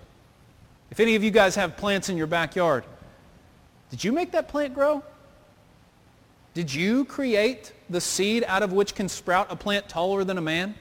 If 0.90 1.00
any 1.00 1.14
of 1.14 1.22
you 1.22 1.30
guys 1.30 1.54
have 1.56 1.76
plants 1.76 2.08
in 2.08 2.16
your 2.16 2.26
backyard, 2.26 2.84
did 3.90 4.02
you 4.04 4.12
make 4.12 4.32
that 4.32 4.48
plant 4.48 4.74
grow? 4.74 5.02
Did 6.54 6.72
you 6.72 7.04
create 7.04 7.72
the 7.88 8.00
seed 8.00 8.44
out 8.46 8.62
of 8.62 8.72
which 8.72 8.94
can 8.94 9.08
sprout 9.08 9.46
a 9.50 9.56
plant 9.56 9.88
taller 9.88 10.24
than 10.24 10.38
a 10.38 10.42
man? 10.42 10.74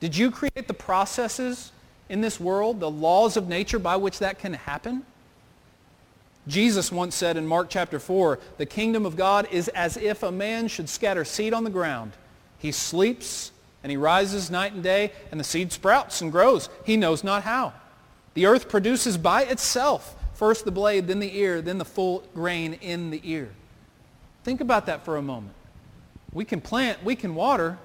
Did 0.00 0.16
you 0.16 0.30
create 0.30 0.68
the 0.68 0.74
processes 0.74 1.72
in 2.08 2.20
this 2.20 2.38
world, 2.38 2.80
the 2.80 2.90
laws 2.90 3.36
of 3.36 3.48
nature 3.48 3.78
by 3.78 3.96
which 3.96 4.20
that 4.20 4.38
can 4.38 4.54
happen? 4.54 5.02
Jesus 6.46 6.92
once 6.92 7.14
said 7.14 7.36
in 7.36 7.46
Mark 7.46 7.68
chapter 7.68 7.98
4, 7.98 8.38
the 8.56 8.64
kingdom 8.64 9.04
of 9.04 9.16
God 9.16 9.48
is 9.50 9.68
as 9.68 9.96
if 9.96 10.22
a 10.22 10.32
man 10.32 10.68
should 10.68 10.88
scatter 10.88 11.24
seed 11.24 11.52
on 11.52 11.64
the 11.64 11.70
ground 11.70 12.12
he 12.58 12.72
sleeps 12.72 13.52
and 13.82 13.90
he 13.90 13.96
rises 13.96 14.50
night 14.50 14.72
and 14.72 14.82
day, 14.82 15.12
and 15.30 15.38
the 15.38 15.44
seed 15.44 15.72
sprouts 15.72 16.20
and 16.20 16.32
grows. 16.32 16.68
He 16.84 16.96
knows 16.96 17.22
not 17.22 17.44
how. 17.44 17.72
The 18.34 18.46
earth 18.46 18.68
produces 18.68 19.16
by 19.16 19.42
itself 19.42 20.14
first 20.34 20.64
the 20.64 20.70
blade, 20.70 21.08
then 21.08 21.18
the 21.18 21.36
ear, 21.36 21.60
then 21.60 21.78
the 21.78 21.84
full 21.84 22.22
grain 22.32 22.74
in 22.74 23.10
the 23.10 23.20
ear. 23.24 23.50
Think 24.44 24.60
about 24.60 24.86
that 24.86 25.04
for 25.04 25.16
a 25.16 25.22
moment. 25.22 25.54
We 26.32 26.44
can 26.44 26.60
plant, 26.60 27.02
we 27.02 27.16
can 27.16 27.34
water, 27.34 27.78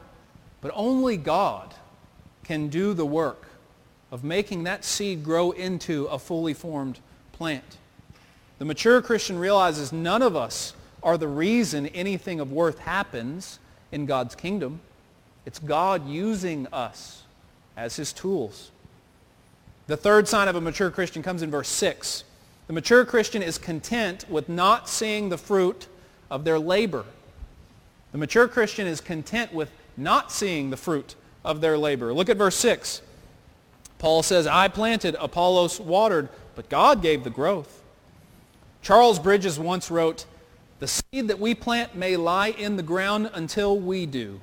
but 0.62 0.71
only 0.75 1.17
God 1.17 1.73
can 2.43 2.67
do 2.67 2.93
the 2.93 3.06
work 3.06 3.47
of 4.12 4.23
making 4.23 4.65
that 4.65 4.86
seed 4.86 5.23
grow 5.23 5.49
into 5.51 6.06
a 6.06 6.19
fully 6.19 6.53
formed 6.53 6.99
plant. 7.32 7.77
The 8.60 8.65
mature 8.65 9.01
Christian 9.01 9.39
realizes 9.39 9.91
none 9.91 10.21
of 10.21 10.36
us 10.36 10.73
are 11.01 11.17
the 11.17 11.27
reason 11.27 11.88
anything 11.88 12.39
of 12.39 12.51
worth 12.51 12.77
happens 12.79 13.58
in 13.91 14.06
God's 14.06 14.36
kingdom. 14.36 14.79
It's 15.45 15.58
God 15.58 16.08
using 16.08 16.67
us 16.71 17.23
as 17.75 17.95
his 17.95 18.13
tools. 18.13 18.71
The 19.87 19.97
third 19.97 20.27
sign 20.27 20.47
of 20.47 20.55
a 20.55 20.61
mature 20.61 20.89
Christian 20.89 21.21
comes 21.21 21.41
in 21.41 21.51
verse 21.51 21.67
6. 21.69 22.23
The 22.67 22.73
mature 22.73 23.03
Christian 23.05 23.41
is 23.41 23.57
content 23.57 24.29
with 24.29 24.47
not 24.47 24.87
seeing 24.87 25.29
the 25.29 25.37
fruit 25.37 25.87
of 26.31 26.45
their 26.45 26.57
labor. 26.57 27.05
The 28.11 28.17
mature 28.17 28.47
Christian 28.47 28.87
is 28.87 29.01
content 29.01 29.53
with 29.53 29.71
not 29.97 30.31
seeing 30.31 30.69
the 30.69 30.77
fruit 30.77 31.15
of 31.43 31.61
their 31.61 31.77
labor. 31.77 32.13
Look 32.13 32.29
at 32.29 32.37
verse 32.37 32.55
6. 32.55 33.01
Paul 33.99 34.23
says, 34.23 34.47
I 34.47 34.67
planted, 34.67 35.15
Apollos 35.19 35.79
watered, 35.79 36.29
but 36.55 36.69
God 36.69 37.01
gave 37.01 37.23
the 37.23 37.29
growth. 37.29 37.81
Charles 38.81 39.19
Bridges 39.19 39.59
once 39.59 39.89
wrote, 39.89 40.25
the 40.79 40.87
seed 40.87 41.29
that 41.29 41.39
we 41.39 41.55
plant 41.55 41.95
may 41.95 42.17
lie 42.17 42.49
in 42.49 42.75
the 42.75 42.83
ground 42.83 43.31
until 43.33 43.79
we 43.79 44.05
do, 44.05 44.41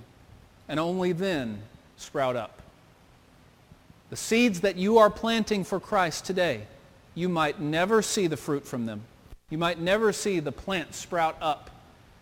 and 0.69 0.81
only 0.81 1.13
then 1.13 1.61
sprout 1.97 2.37
up. 2.37 2.60
The 4.11 4.17
seeds 4.17 4.61
that 4.61 4.77
you 4.77 4.99
are 4.99 5.09
planting 5.09 5.63
for 5.65 5.79
Christ 5.79 6.25
today, 6.25 6.67
you 7.15 7.29
might 7.29 7.61
never 7.61 8.03
see 8.03 8.27
the 8.27 8.37
fruit 8.37 8.67
from 8.67 8.87
them. 8.87 9.03
You 9.51 9.59
might 9.59 9.81
never 9.81 10.13
see 10.13 10.41
the 10.41 10.53
plant 10.53 10.95
sprout 10.95 11.37
up 11.41 11.71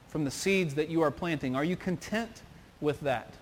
from 0.09 0.25
the 0.25 0.31
seeds 0.31 0.75
that 0.75 0.89
you 0.89 1.03
are 1.03 1.11
planting. 1.11 1.57
Are 1.57 1.65
you 1.65 1.77
content 1.77 2.43
with 2.81 3.01
that? 3.01 3.33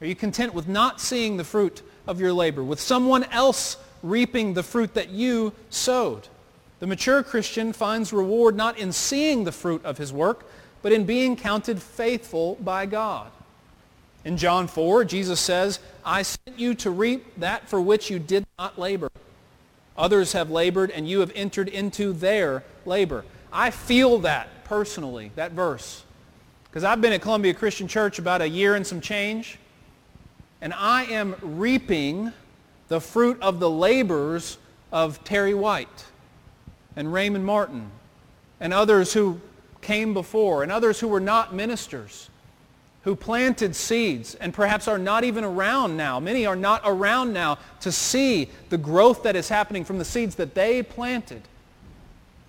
Are 0.00 0.06
you 0.06 0.16
content 0.16 0.54
with 0.54 0.66
not 0.66 1.00
seeing 1.00 1.36
the 1.36 1.44
fruit 1.44 1.82
of 2.06 2.20
your 2.20 2.32
labor, 2.32 2.64
with 2.64 2.80
someone 2.80 3.24
else 3.24 3.76
reaping 4.02 4.54
the 4.54 4.62
fruit 4.62 4.94
that 4.94 5.10
you 5.10 5.52
sowed? 5.68 6.28
The 6.80 6.86
mature 6.86 7.22
Christian 7.22 7.72
finds 7.72 8.12
reward 8.12 8.56
not 8.56 8.78
in 8.78 8.92
seeing 8.92 9.44
the 9.44 9.52
fruit 9.52 9.84
of 9.84 9.98
his 9.98 10.12
work, 10.12 10.46
but 10.82 10.92
in 10.92 11.04
being 11.04 11.36
counted 11.36 11.80
faithful 11.80 12.56
by 12.56 12.86
God. 12.86 13.30
In 14.24 14.36
John 14.36 14.66
4, 14.66 15.04
Jesus 15.04 15.40
says, 15.40 15.78
I 16.04 16.22
sent 16.22 16.58
you 16.58 16.74
to 16.76 16.90
reap 16.90 17.38
that 17.38 17.68
for 17.68 17.80
which 17.80 18.10
you 18.10 18.18
did 18.18 18.46
not 18.58 18.78
labor. 18.78 19.10
Others 19.96 20.32
have 20.32 20.50
labored, 20.50 20.90
and 20.90 21.08
you 21.08 21.20
have 21.20 21.32
entered 21.34 21.68
into 21.68 22.12
their 22.12 22.62
labor. 22.86 23.24
I 23.52 23.70
feel 23.70 24.18
that 24.18 24.64
personally, 24.64 25.32
that 25.34 25.52
verse. 25.52 26.04
Because 26.64 26.84
I've 26.84 27.00
been 27.00 27.12
at 27.12 27.20
Columbia 27.20 27.52
Christian 27.52 27.88
Church 27.88 28.18
about 28.18 28.40
a 28.40 28.48
year 28.48 28.76
and 28.76 28.86
some 28.86 29.00
change, 29.00 29.58
and 30.60 30.72
I 30.72 31.04
am 31.04 31.36
reaping 31.42 32.32
the 32.88 33.00
fruit 33.00 33.38
of 33.42 33.60
the 33.60 33.68
labors 33.68 34.58
of 34.92 35.22
Terry 35.24 35.54
White 35.54 36.06
and 36.96 37.12
Raymond 37.12 37.44
Martin 37.44 37.90
and 38.58 38.72
others 38.72 39.12
who 39.12 39.40
came 39.80 40.14
before 40.14 40.62
and 40.62 40.72
others 40.72 41.00
who 41.00 41.08
were 41.08 41.20
not 41.20 41.54
ministers 41.54 42.29
who 43.02 43.16
planted 43.16 43.74
seeds 43.74 44.34
and 44.34 44.52
perhaps 44.52 44.86
are 44.86 44.98
not 44.98 45.24
even 45.24 45.42
around 45.42 45.96
now. 45.96 46.20
Many 46.20 46.44
are 46.44 46.56
not 46.56 46.82
around 46.84 47.32
now 47.32 47.58
to 47.80 47.90
see 47.90 48.50
the 48.68 48.78
growth 48.78 49.22
that 49.22 49.36
is 49.36 49.48
happening 49.48 49.84
from 49.84 49.98
the 49.98 50.04
seeds 50.04 50.34
that 50.34 50.54
they 50.54 50.82
planted. 50.82 51.42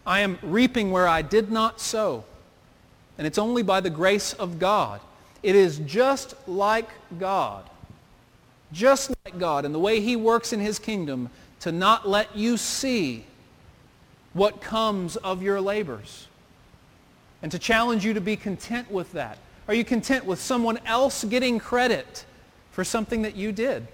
I 0.05 0.21
am 0.21 0.37
reaping 0.41 0.91
where 0.91 1.07
I 1.07 1.21
did 1.21 1.51
not 1.51 1.79
sow. 1.79 2.25
And 3.17 3.25
it's 3.25 3.37
only 3.37 3.63
by 3.63 3.79
the 3.79 3.89
grace 3.89 4.33
of 4.33 4.59
God. 4.59 4.99
It 5.43 5.55
is 5.55 5.79
just 5.79 6.35
like 6.47 6.89
God. 7.19 7.69
Just 8.73 9.11
like 9.25 9.37
God 9.37 9.63
and 9.63 9.73
the 9.73 9.79
way 9.79 10.01
he 10.01 10.15
works 10.15 10.53
in 10.53 10.59
his 10.59 10.79
kingdom 10.79 11.29
to 11.61 11.71
not 11.71 12.07
let 12.07 12.35
you 12.35 12.57
see 12.57 13.25
what 14.33 14.61
comes 14.61 15.15
of 15.17 15.41
your 15.41 15.61
labors. 15.61 16.27
And 17.41 17.51
to 17.51 17.59
challenge 17.59 18.05
you 18.05 18.13
to 18.13 18.21
be 18.21 18.35
content 18.35 18.91
with 18.91 19.11
that. 19.13 19.37
Are 19.67 19.73
you 19.73 19.83
content 19.85 20.25
with 20.25 20.41
someone 20.41 20.79
else 20.85 21.23
getting 21.23 21.59
credit 21.59 22.25
for 22.71 22.83
something 22.83 23.21
that 23.21 23.35
you 23.35 23.51
did? 23.51 23.87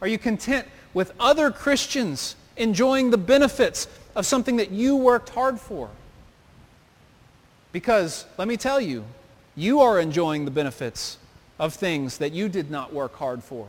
Are 0.00 0.08
you 0.08 0.18
content 0.18 0.66
with 0.92 1.12
other 1.18 1.50
Christians 1.50 2.36
enjoying 2.56 3.10
the 3.10 3.18
benefits 3.18 3.88
of 4.14 4.26
something 4.26 4.56
that 4.56 4.70
you 4.70 4.96
worked 4.96 5.30
hard 5.30 5.58
for? 5.58 5.90
Because, 7.72 8.26
let 8.38 8.46
me 8.46 8.56
tell 8.56 8.80
you, 8.80 9.04
you 9.56 9.80
are 9.80 9.98
enjoying 9.98 10.44
the 10.44 10.50
benefits 10.50 11.18
of 11.58 11.74
things 11.74 12.18
that 12.18 12.32
you 12.32 12.48
did 12.48 12.70
not 12.70 12.92
work 12.92 13.14
hard 13.16 13.42
for. 13.42 13.68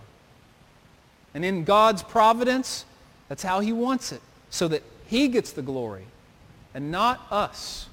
And 1.34 1.44
in 1.44 1.64
God's 1.64 2.04
providence, 2.04 2.86
that's 3.28 3.44
how 3.44 3.60
he 3.60 3.74
wants 3.74 4.12
it, 4.12 4.22
so 4.50 4.68
that 4.68 4.84
he 5.08 5.28
gets 5.28 5.52
the 5.52 5.62
glory 5.62 6.06
and 6.74 6.92
not 6.92 7.26
us. 7.32 7.88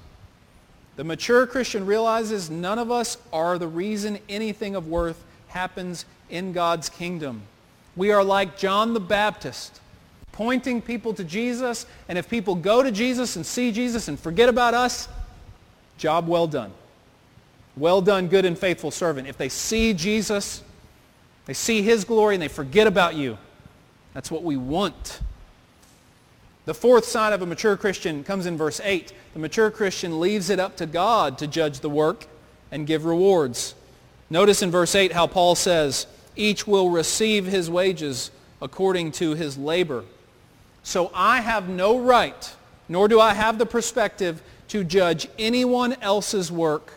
The 0.95 1.03
mature 1.03 1.47
Christian 1.47 1.85
realizes 1.85 2.49
none 2.49 2.77
of 2.77 2.91
us 2.91 3.17
are 3.31 3.57
the 3.57 3.67
reason 3.67 4.19
anything 4.29 4.75
of 4.75 4.87
worth 4.87 5.23
happens 5.47 6.05
in 6.29 6.53
God's 6.53 6.89
kingdom. 6.89 7.41
We 7.95 8.11
are 8.11 8.23
like 8.23 8.57
John 8.57 8.93
the 8.93 8.99
Baptist, 8.99 9.79
pointing 10.31 10.81
people 10.81 11.13
to 11.13 11.23
Jesus, 11.23 11.85
and 12.07 12.17
if 12.17 12.29
people 12.29 12.55
go 12.55 12.83
to 12.83 12.91
Jesus 12.91 13.35
and 13.35 13.45
see 13.45 13.71
Jesus 13.71 14.07
and 14.07 14.19
forget 14.19 14.49
about 14.49 14.73
us, 14.73 15.07
job 15.97 16.27
well 16.27 16.47
done. 16.47 16.71
Well 17.75 18.01
done, 18.01 18.27
good 18.27 18.45
and 18.45 18.57
faithful 18.57 18.91
servant. 18.91 19.27
If 19.27 19.37
they 19.37 19.49
see 19.49 19.93
Jesus, 19.93 20.63
they 21.45 21.53
see 21.53 21.81
his 21.81 22.05
glory, 22.05 22.35
and 22.35 22.41
they 22.41 22.47
forget 22.47 22.85
about 22.85 23.15
you. 23.15 23.37
That's 24.13 24.29
what 24.29 24.43
we 24.43 24.57
want. 24.57 25.21
The 26.65 26.73
fourth 26.73 27.05
sign 27.05 27.33
of 27.33 27.41
a 27.41 27.45
mature 27.45 27.75
Christian 27.75 28.23
comes 28.23 28.45
in 28.45 28.57
verse 28.57 28.79
8. 28.81 29.11
The 29.33 29.39
mature 29.39 29.69
Christian 29.69 30.19
leaves 30.19 30.49
it 30.49 30.59
up 30.59 30.77
to 30.77 30.85
God 30.85 31.37
to 31.39 31.47
judge 31.47 31.81
the 31.81 31.89
work 31.89 32.25
and 32.71 32.87
give 32.87 33.03
rewards. 33.03 33.75
Notice 34.29 34.61
in 34.61 34.71
verse 34.71 34.95
8 34.95 35.11
how 35.11 35.27
Paul 35.27 35.55
says, 35.55 36.07
each 36.35 36.65
will 36.65 36.89
receive 36.89 37.45
his 37.45 37.69
wages 37.69 38.31
according 38.61 39.11
to 39.13 39.35
his 39.35 39.57
labor. 39.57 40.05
So 40.83 41.11
I 41.13 41.41
have 41.41 41.67
no 41.69 41.99
right, 41.99 42.55
nor 42.87 43.07
do 43.07 43.19
I 43.19 43.33
have 43.33 43.57
the 43.57 43.65
perspective 43.65 44.41
to 44.69 44.83
judge 44.83 45.27
anyone 45.37 45.93
else's 46.01 46.51
work 46.51 46.93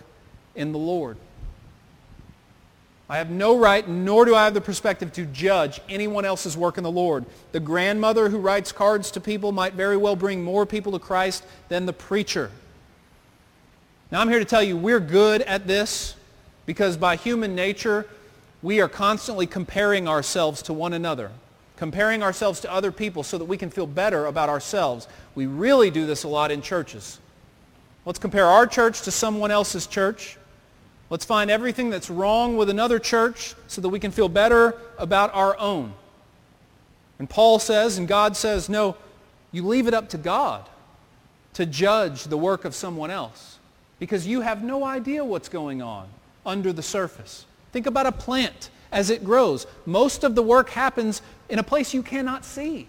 in 0.55 0.73
the 0.73 0.79
Lord. 0.79 1.19
I 3.09 3.19
have 3.19 3.31
no 3.31 3.57
right, 3.57 3.89
nor 3.89 4.25
do 4.25 4.35
I 4.35 4.45
have 4.45 4.55
the 4.55 4.61
perspective 4.61 5.13
to 5.13 5.27
judge 5.27 5.81
anyone 5.89 6.25
else's 6.25 6.57
work 6.57 6.77
in 6.77 6.83
the 6.83 6.91
Lord. 6.91 7.25
The 7.53 7.61
grandmother 7.61 8.29
who 8.29 8.39
writes 8.39 8.73
cards 8.73 9.13
to 9.13 9.21
people 9.21 9.53
might 9.53 9.75
very 9.75 9.97
well 9.97 10.17
bring 10.17 10.43
more 10.43 10.67
people 10.67 10.91
to 10.93 10.99
Christ 10.99 11.45
than 11.69 11.87
the 11.87 11.93
preacher. 11.93 12.51
Now 14.11 14.21
I'm 14.21 14.29
here 14.29 14.41
to 14.41 14.45
tell 14.45 14.63
you 14.63 14.77
we're 14.77 15.01
good 15.01 15.43
at 15.43 15.69
this 15.69 16.17
because 16.65 16.97
by 16.97 17.15
human 17.15 17.55
nature, 17.55 18.07
we 18.61 18.81
are 18.81 18.89
constantly 18.89 19.47
comparing 19.47 20.09
ourselves 20.09 20.61
to 20.63 20.73
one 20.73 20.93
another, 20.93 21.31
comparing 21.77 22.25
ourselves 22.25 22.59
to 22.61 22.73
other 22.73 22.91
people 22.91 23.23
so 23.23 23.39
that 23.39 23.45
we 23.45 23.57
can 23.57 23.71
feel 23.71 23.87
better 23.87 24.27
about 24.27 24.49
ourselves. 24.49 25.07
We 25.37 25.47
really 25.47 25.91
do 25.91 26.07
this 26.07 26.25
a 26.25 26.29
lot 26.29 26.51
in 26.51 26.61
churches. 26.61 27.21
Let's 28.05 28.19
compare 28.19 28.47
our 28.47 28.67
church 28.67 29.03
to 29.03 29.13
someone 29.13 29.53
else's 29.53 29.87
church. 29.87 30.39
Let's 31.09 31.25
find 31.25 31.51
everything 31.51 31.91
that's 31.91 32.11
wrong 32.11 32.57
with 32.57 32.69
another 32.69 32.99
church 32.99 33.55
so 33.69 33.81
that 33.81 33.89
we 33.89 34.01
can 34.01 34.11
feel 34.11 34.29
better 34.29 34.77
about 34.99 35.35
our 35.35 35.57
own. 35.59 35.93
And 37.19 37.31
Paul 37.31 37.59
says, 37.59 37.99
and 37.99 38.09
God 38.09 38.37
says, 38.37 38.69
no, 38.69 38.97
you 39.53 39.67
leave 39.67 39.87
it 39.87 39.95
up 39.95 40.09
to 40.11 40.19
God 40.19 40.69
to 41.55 41.65
judge 41.65 42.25
the 42.25 42.37
work 42.37 42.65
of 42.65 42.75
someone 42.75 43.11
else 43.11 43.59
because 43.99 44.27
you 44.27 44.41
have 44.43 44.63
no 44.63 44.85
idea 44.85 45.25
what's 45.25 45.49
going 45.49 45.81
on 45.81 46.09
under 46.45 46.73
the 46.73 46.83
surface. 46.83 47.47
Think 47.73 47.87
about 47.87 48.07
a 48.07 48.13
plant 48.13 48.71
as 48.93 49.11
it 49.11 49.25
grows. 49.25 49.67
Most 49.87 50.25
of 50.25 50.35
the 50.35 50.43
work 50.43 50.71
happens 50.71 51.23
in 51.49 51.59
a 51.59 51.63
place 51.63 51.95
you 51.95 52.03
cannot 52.03 52.45
see. 52.45 52.89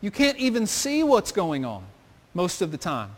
You 0.00 0.10
can't 0.10 0.38
even 0.38 0.66
see 0.66 1.02
what's 1.02 1.32
going 1.32 1.64
on 1.64 1.84
most 2.34 2.62
of 2.62 2.70
the 2.70 2.78
time. 2.78 3.10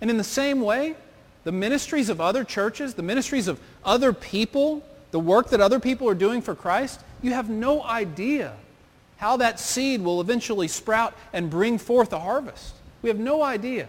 And 0.00 0.10
in 0.10 0.16
the 0.16 0.24
same 0.24 0.60
way, 0.60 0.94
the 1.44 1.52
ministries 1.52 2.08
of 2.08 2.20
other 2.20 2.42
churches, 2.42 2.94
the 2.94 3.02
ministries 3.02 3.48
of 3.48 3.60
other 3.84 4.12
people, 4.12 4.82
the 5.10 5.20
work 5.20 5.50
that 5.50 5.60
other 5.60 5.78
people 5.78 6.08
are 6.08 6.14
doing 6.14 6.42
for 6.42 6.54
Christ, 6.54 7.00
you 7.22 7.32
have 7.32 7.48
no 7.48 7.82
idea 7.82 8.54
how 9.18 9.36
that 9.36 9.60
seed 9.60 10.02
will 10.02 10.20
eventually 10.20 10.68
sprout 10.68 11.14
and 11.32 11.48
bring 11.48 11.78
forth 11.78 12.12
a 12.12 12.18
harvest. 12.18 12.74
We 13.02 13.08
have 13.08 13.18
no 13.18 13.42
idea 13.42 13.88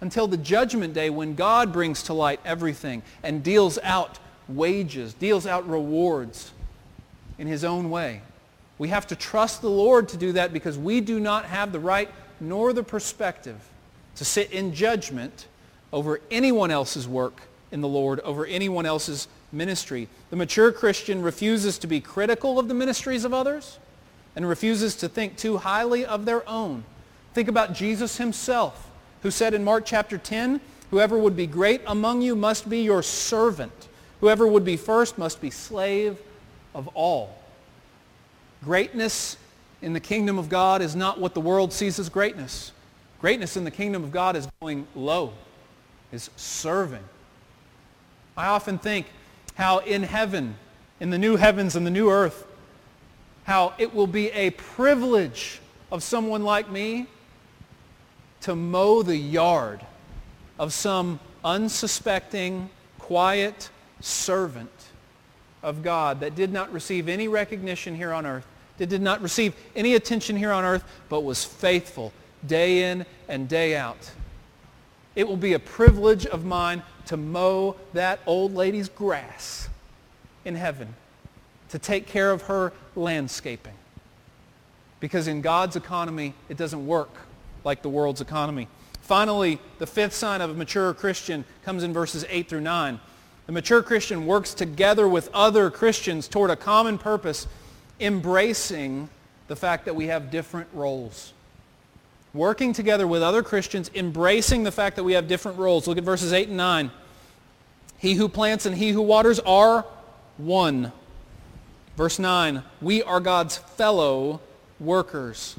until 0.00 0.26
the 0.26 0.36
judgment 0.36 0.94
day 0.94 1.10
when 1.10 1.34
God 1.34 1.72
brings 1.72 2.04
to 2.04 2.14
light 2.14 2.40
everything 2.44 3.02
and 3.22 3.42
deals 3.42 3.78
out 3.82 4.18
wages, 4.48 5.14
deals 5.14 5.46
out 5.46 5.68
rewards 5.68 6.52
in 7.38 7.46
his 7.46 7.64
own 7.64 7.90
way. 7.90 8.22
We 8.78 8.88
have 8.88 9.06
to 9.08 9.16
trust 9.16 9.62
the 9.62 9.70
Lord 9.70 10.08
to 10.08 10.16
do 10.16 10.32
that 10.32 10.52
because 10.52 10.78
we 10.78 11.00
do 11.00 11.20
not 11.20 11.44
have 11.44 11.70
the 11.70 11.78
right 11.78 12.08
nor 12.40 12.72
the 12.72 12.82
perspective 12.82 13.60
to 14.16 14.24
sit 14.24 14.50
in 14.50 14.74
judgment 14.74 15.46
over 15.92 16.20
anyone 16.30 16.70
else's 16.70 17.06
work 17.06 17.42
in 17.70 17.80
the 17.80 17.88
Lord, 17.88 18.20
over 18.20 18.46
anyone 18.46 18.86
else's 18.86 19.28
ministry. 19.50 20.08
The 20.30 20.36
mature 20.36 20.72
Christian 20.72 21.22
refuses 21.22 21.78
to 21.78 21.86
be 21.86 22.00
critical 22.00 22.58
of 22.58 22.68
the 22.68 22.74
ministries 22.74 23.24
of 23.24 23.34
others 23.34 23.78
and 24.34 24.48
refuses 24.48 24.96
to 24.96 25.08
think 25.08 25.36
too 25.36 25.58
highly 25.58 26.04
of 26.04 26.24
their 26.24 26.48
own. 26.48 26.84
Think 27.34 27.48
about 27.48 27.74
Jesus 27.74 28.16
himself, 28.18 28.90
who 29.22 29.30
said 29.30 29.54
in 29.54 29.64
Mark 29.64 29.84
chapter 29.84 30.18
10, 30.18 30.60
Whoever 30.90 31.16
would 31.16 31.36
be 31.36 31.46
great 31.46 31.80
among 31.86 32.20
you 32.20 32.36
must 32.36 32.68
be 32.68 32.82
your 32.82 33.02
servant. 33.02 33.72
Whoever 34.20 34.46
would 34.46 34.64
be 34.64 34.76
first 34.76 35.16
must 35.16 35.40
be 35.40 35.50
slave 35.50 36.18
of 36.74 36.88
all. 36.88 37.34
Greatness 38.62 39.38
in 39.80 39.94
the 39.94 40.00
kingdom 40.00 40.38
of 40.38 40.48
God 40.50 40.82
is 40.82 40.94
not 40.94 41.18
what 41.18 41.32
the 41.32 41.40
world 41.40 41.72
sees 41.72 41.98
as 41.98 42.10
greatness. 42.10 42.72
Greatness 43.20 43.56
in 43.56 43.64
the 43.64 43.70
kingdom 43.70 44.04
of 44.04 44.12
God 44.12 44.36
is 44.36 44.46
going 44.60 44.86
low 44.94 45.32
is 46.12 46.30
serving. 46.36 47.02
I 48.36 48.46
often 48.46 48.78
think 48.78 49.06
how 49.54 49.78
in 49.78 50.02
heaven, 50.02 50.56
in 51.00 51.10
the 51.10 51.18
new 51.18 51.36
heavens 51.36 51.74
and 51.74 51.86
the 51.86 51.90
new 51.90 52.10
earth, 52.10 52.46
how 53.44 53.74
it 53.78 53.94
will 53.94 54.06
be 54.06 54.30
a 54.30 54.50
privilege 54.50 55.60
of 55.90 56.02
someone 56.02 56.44
like 56.44 56.70
me 56.70 57.06
to 58.42 58.54
mow 58.54 59.02
the 59.02 59.16
yard 59.16 59.80
of 60.58 60.72
some 60.72 61.18
unsuspecting, 61.44 62.70
quiet 62.98 63.68
servant 64.00 64.70
of 65.62 65.82
God 65.82 66.20
that 66.20 66.34
did 66.34 66.52
not 66.52 66.72
receive 66.72 67.08
any 67.08 67.28
recognition 67.28 67.94
here 67.94 68.12
on 68.12 68.26
earth, 68.26 68.46
that 68.78 68.88
did 68.88 69.02
not 69.02 69.20
receive 69.20 69.54
any 69.76 69.94
attention 69.94 70.36
here 70.36 70.52
on 70.52 70.64
earth, 70.64 70.84
but 71.08 71.20
was 71.20 71.44
faithful 71.44 72.12
day 72.46 72.90
in 72.90 73.06
and 73.28 73.48
day 73.48 73.76
out 73.76 74.10
it 75.14 75.28
will 75.28 75.36
be 75.36 75.52
a 75.52 75.58
privilege 75.58 76.26
of 76.26 76.44
mine 76.44 76.82
to 77.06 77.16
mow 77.16 77.76
that 77.92 78.20
old 78.26 78.54
lady's 78.54 78.88
grass 78.88 79.68
in 80.44 80.54
heaven, 80.54 80.94
to 81.68 81.78
take 81.78 82.06
care 82.06 82.30
of 82.30 82.42
her 82.42 82.72
landscaping. 82.96 83.74
Because 85.00 85.28
in 85.28 85.40
God's 85.40 85.76
economy, 85.76 86.34
it 86.48 86.56
doesn't 86.56 86.86
work 86.86 87.10
like 87.64 87.82
the 87.82 87.88
world's 87.88 88.20
economy. 88.20 88.68
Finally, 89.00 89.58
the 89.78 89.86
fifth 89.86 90.14
sign 90.14 90.40
of 90.40 90.50
a 90.50 90.54
mature 90.54 90.94
Christian 90.94 91.44
comes 91.64 91.82
in 91.82 91.92
verses 91.92 92.24
8 92.28 92.48
through 92.48 92.60
9. 92.60 93.00
The 93.46 93.52
mature 93.52 93.82
Christian 93.82 94.26
works 94.26 94.54
together 94.54 95.08
with 95.08 95.28
other 95.34 95.70
Christians 95.70 96.28
toward 96.28 96.50
a 96.50 96.56
common 96.56 96.98
purpose, 96.98 97.48
embracing 97.98 99.08
the 99.48 99.56
fact 99.56 99.84
that 99.84 99.96
we 99.96 100.06
have 100.06 100.30
different 100.30 100.68
roles 100.72 101.32
working 102.34 102.72
together 102.72 103.06
with 103.06 103.22
other 103.22 103.42
Christians, 103.42 103.90
embracing 103.94 104.62
the 104.62 104.72
fact 104.72 104.96
that 104.96 105.04
we 105.04 105.12
have 105.12 105.28
different 105.28 105.58
roles. 105.58 105.86
Look 105.86 105.98
at 105.98 106.04
verses 106.04 106.32
8 106.32 106.48
and 106.48 106.56
9. 106.56 106.90
He 107.98 108.14
who 108.14 108.28
plants 108.28 108.66
and 108.66 108.76
he 108.76 108.90
who 108.90 109.02
waters 109.02 109.38
are 109.40 109.84
one. 110.36 110.92
Verse 111.96 112.18
9, 112.18 112.62
we 112.80 113.02
are 113.02 113.20
God's 113.20 113.58
fellow 113.58 114.40
workers. 114.80 115.56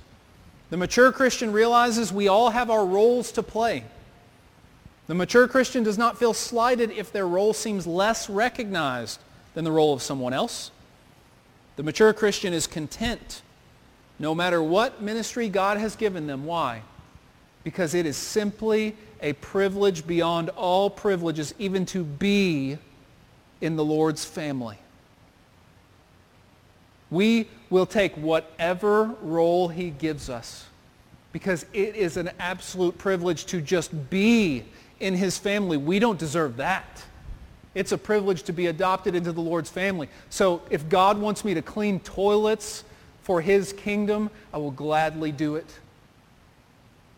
The 0.72 0.78
mature 0.78 1.12
Christian 1.12 1.52
realizes 1.54 2.12
we 2.12 2.28
all 2.28 2.50
have 2.50 2.72
our 2.72 2.86
roles 2.86 3.32
to 3.34 3.44
play. 3.44 3.84
The 5.06 5.14
mature 5.14 5.48
Christian 5.48 5.84
does 5.84 5.98
not 5.98 6.18
feel 6.18 6.34
slighted 6.34 6.90
if 6.92 7.12
their 7.12 7.28
role 7.28 7.54
seems 7.54 7.86
less 7.86 8.30
recognized 8.30 9.20
than 9.54 9.64
the 9.64 9.72
role 9.72 9.94
of 9.94 10.02
someone 10.02 10.34
else. 10.34 10.72
The 11.76 11.84
mature 11.84 12.14
Christian 12.14 12.54
is 12.54 12.66
content 12.66 13.42
no 14.20 14.34
matter 14.36 14.62
what 14.62 15.02
ministry 15.02 15.50
God 15.50 15.78
has 15.78 15.96
given 15.96 16.28
them. 16.28 16.46
Why? 16.46 16.82
Because 17.64 17.94
it 17.94 18.06
is 18.06 18.18
simply 18.18 18.96
a 19.22 19.34
privilege 19.34 20.06
beyond 20.06 20.50
all 20.50 20.90
privileges 20.90 21.54
even 21.58 21.86
to 21.88 22.04
be 22.04 22.78
in 23.62 23.76
the 23.76 23.86
Lord's 23.86 24.26
family. 24.26 24.78
We 27.10 27.48
will 27.70 27.86
take 27.86 28.14
whatever 28.16 29.16
role 29.22 29.68
he 29.68 29.92
gives 29.92 30.30
us 30.30 30.66
because 31.32 31.66
it 31.74 31.96
is 31.96 32.18
an 32.18 32.32
absolute 32.40 32.98
privilege 32.98 33.46
to 33.48 33.62
just 33.62 34.10
be 34.10 34.64
in 35.00 35.16
his 35.16 35.38
family. 35.38 35.78
We 35.78 36.00
don't 36.00 36.20
deserve 36.20 36.58
that. 36.58 37.04
It's 37.76 37.92
a 37.92 37.98
privilege 37.98 38.44
to 38.44 38.54
be 38.54 38.68
adopted 38.68 39.16
into 39.16 39.32
the 39.32 39.42
Lord's 39.42 39.70
family. 39.70 40.10
So 40.30 40.62
if 40.70 40.88
God 40.90 41.18
wants 41.18 41.44
me 41.44 41.54
to 41.56 41.62
clean 41.62 42.00
toilets 42.02 42.84
for 43.24 43.42
his 43.42 43.74
kingdom, 43.74 44.30
I 44.54 44.58
will 44.58 44.72
gladly 44.72 45.32
do 45.32 45.56
it. 45.56 45.80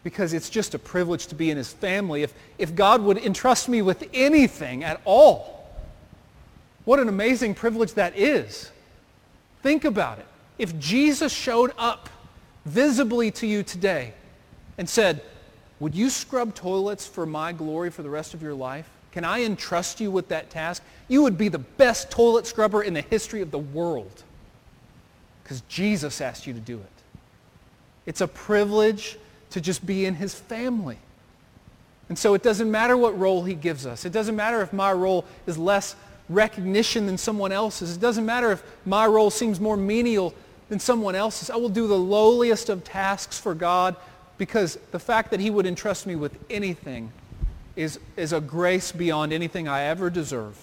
Because 0.04 0.34
it's 0.34 0.52
just 0.52 0.76
a 0.76 0.80
privilege 0.80 1.28
to 1.28 1.36
be 1.36 1.50
in 1.50 1.58
his 1.58 1.74
family. 1.74 2.22
If, 2.22 2.34
if 2.60 2.76
God 2.76 3.02
would 3.02 3.18
entrust 3.18 3.68
me 3.68 3.82
with 3.82 4.08
anything 4.14 4.84
at 4.84 5.02
all, 5.04 5.68
what 6.86 7.00
an 7.00 7.10
amazing 7.10 7.56
privilege 7.56 7.96
that 7.96 8.16
is. 8.16 8.72
Think 9.64 9.84
about 9.84 10.20
it. 10.20 10.28
If 10.60 10.78
Jesus 10.80 11.34
showed 11.34 11.74
up 11.76 12.08
visibly 12.66 13.32
to 13.32 13.48
you 13.48 13.64
today 13.64 14.14
and 14.78 14.88
said, 14.88 15.24
would 15.80 15.96
you 15.96 16.12
scrub 16.12 16.54
toilets 16.54 17.08
for 17.08 17.26
my 17.26 17.52
glory 17.52 17.90
for 17.90 18.04
the 18.04 18.10
rest 18.10 18.36
of 18.36 18.44
your 18.44 18.54
life? 18.54 18.88
Can 19.12 19.26
I 19.26 19.44
entrust 19.44 20.00
you 20.00 20.12
with 20.12 20.28
that 20.28 20.52
task? 20.52 20.84
You 21.08 21.24
would 21.24 21.38
be 21.38 21.50
the 21.50 21.58
best 21.58 22.12
toilet 22.12 22.46
scrubber 22.46 22.84
in 22.84 22.94
the 22.94 23.02
history 23.02 23.42
of 23.42 23.50
the 23.50 23.58
world 23.58 24.24
because 25.46 25.62
Jesus 25.70 26.22
asked 26.22 26.48
you 26.48 26.54
to 26.54 26.60
do 26.60 26.80
it. 26.80 27.04
It's 28.08 28.22
a 28.22 28.28
privilege 28.28 29.20
to 29.52 29.62
just 29.62 29.86
be 29.86 30.06
in 30.06 30.16
his 30.16 30.34
family. 30.34 30.98
And 32.10 32.18
so 32.18 32.34
it 32.34 32.42
doesn't 32.42 32.70
matter 32.70 32.98
what 32.98 33.18
role 33.18 33.44
he 33.44 33.54
gives 33.54 33.86
us. 33.86 34.06
It 34.06 34.12
doesn't 34.12 34.36
matter 34.36 34.64
if 34.64 34.74
my 34.74 34.92
role 34.92 35.24
is 35.46 35.56
less 35.60 35.96
recognition 36.30 37.06
than 37.06 37.20
someone 37.20 37.52
else's. 37.52 37.96
It 37.96 38.00
doesn't 38.00 38.26
matter 38.26 38.52
if 38.52 38.64
my 38.88 39.06
role 39.06 39.30
seems 39.30 39.60
more 39.60 39.78
menial 39.78 40.34
than 40.70 40.80
someone 40.80 41.14
else's. 41.14 41.52
I 41.52 41.58
will 41.58 41.70
do 41.70 41.86
the 41.86 41.98
lowliest 41.98 42.70
of 42.70 42.84
tasks 42.84 43.40
for 43.40 43.54
God 43.54 43.96
because 44.40 44.80
the 44.92 45.00
fact 45.00 45.30
that 45.30 45.40
he 45.40 45.52
would 45.52 45.68
entrust 45.68 46.08
me 46.08 46.16
with 46.16 46.40
anything 46.50 47.12
is, 47.76 48.00
is 48.18 48.34
a 48.34 48.42
grace 48.42 48.92
beyond 48.92 49.32
anything 49.32 49.68
I 49.68 49.84
ever 49.84 50.10
deserve. 50.10 50.58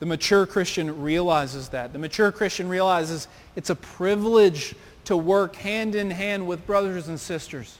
The 0.00 0.06
mature 0.06 0.46
Christian 0.46 1.00
realizes 1.00 1.68
that. 1.68 1.92
The 1.92 1.98
mature 1.98 2.32
Christian 2.32 2.68
realizes 2.68 3.28
it's 3.54 3.70
a 3.70 3.74
privilege 3.74 4.74
to 5.04 5.16
work 5.16 5.56
hand 5.56 5.94
in 5.94 6.10
hand 6.10 6.46
with 6.46 6.66
brothers 6.66 7.08
and 7.08 7.20
sisters. 7.20 7.78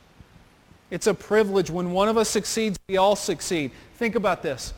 It's 0.90 1.06
a 1.06 1.14
privilege. 1.14 1.70
When 1.70 1.92
one 1.92 2.08
of 2.08 2.16
us 2.16 2.28
succeeds, 2.28 2.78
we 2.88 2.96
all 2.96 3.16
succeed. 3.16 3.72
Think 3.96 4.14
about 4.14 4.42
this. 4.42 4.74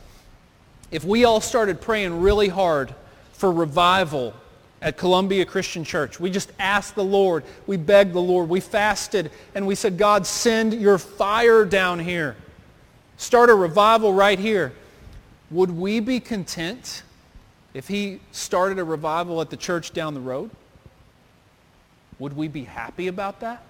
If 0.89 1.03
we 1.03 1.25
all 1.25 1.41
started 1.41 1.81
praying 1.81 2.21
really 2.21 2.47
hard 2.47 2.93
for 3.33 3.51
revival 3.51 4.33
at 4.81 4.97
Columbia 4.97 5.45
Christian 5.45 5.83
Church. 5.83 6.19
We 6.19 6.29
just 6.29 6.51
asked 6.59 6.95
the 6.95 7.03
Lord. 7.03 7.43
We 7.67 7.77
begged 7.77 8.13
the 8.13 8.21
Lord. 8.21 8.49
We 8.49 8.59
fasted 8.59 9.31
and 9.55 9.65
we 9.65 9.75
said, 9.75 9.97
God, 9.97 10.27
send 10.27 10.73
your 10.73 10.97
fire 10.97 11.65
down 11.65 11.99
here. 11.99 12.35
Start 13.17 13.49
a 13.49 13.55
revival 13.55 14.13
right 14.13 14.37
here. 14.37 14.73
Would 15.51 15.71
we 15.71 15.99
be 16.01 16.19
content 16.19 17.03
if 17.73 17.87
he 17.87 18.19
started 18.31 18.79
a 18.79 18.83
revival 18.83 19.41
at 19.41 19.49
the 19.49 19.57
church 19.57 19.93
down 19.93 20.13
the 20.13 20.19
road? 20.19 20.49
Would 22.19 22.35
we 22.35 22.47
be 22.47 22.63
happy 22.63 23.07
about 23.07 23.39
that? 23.39 23.63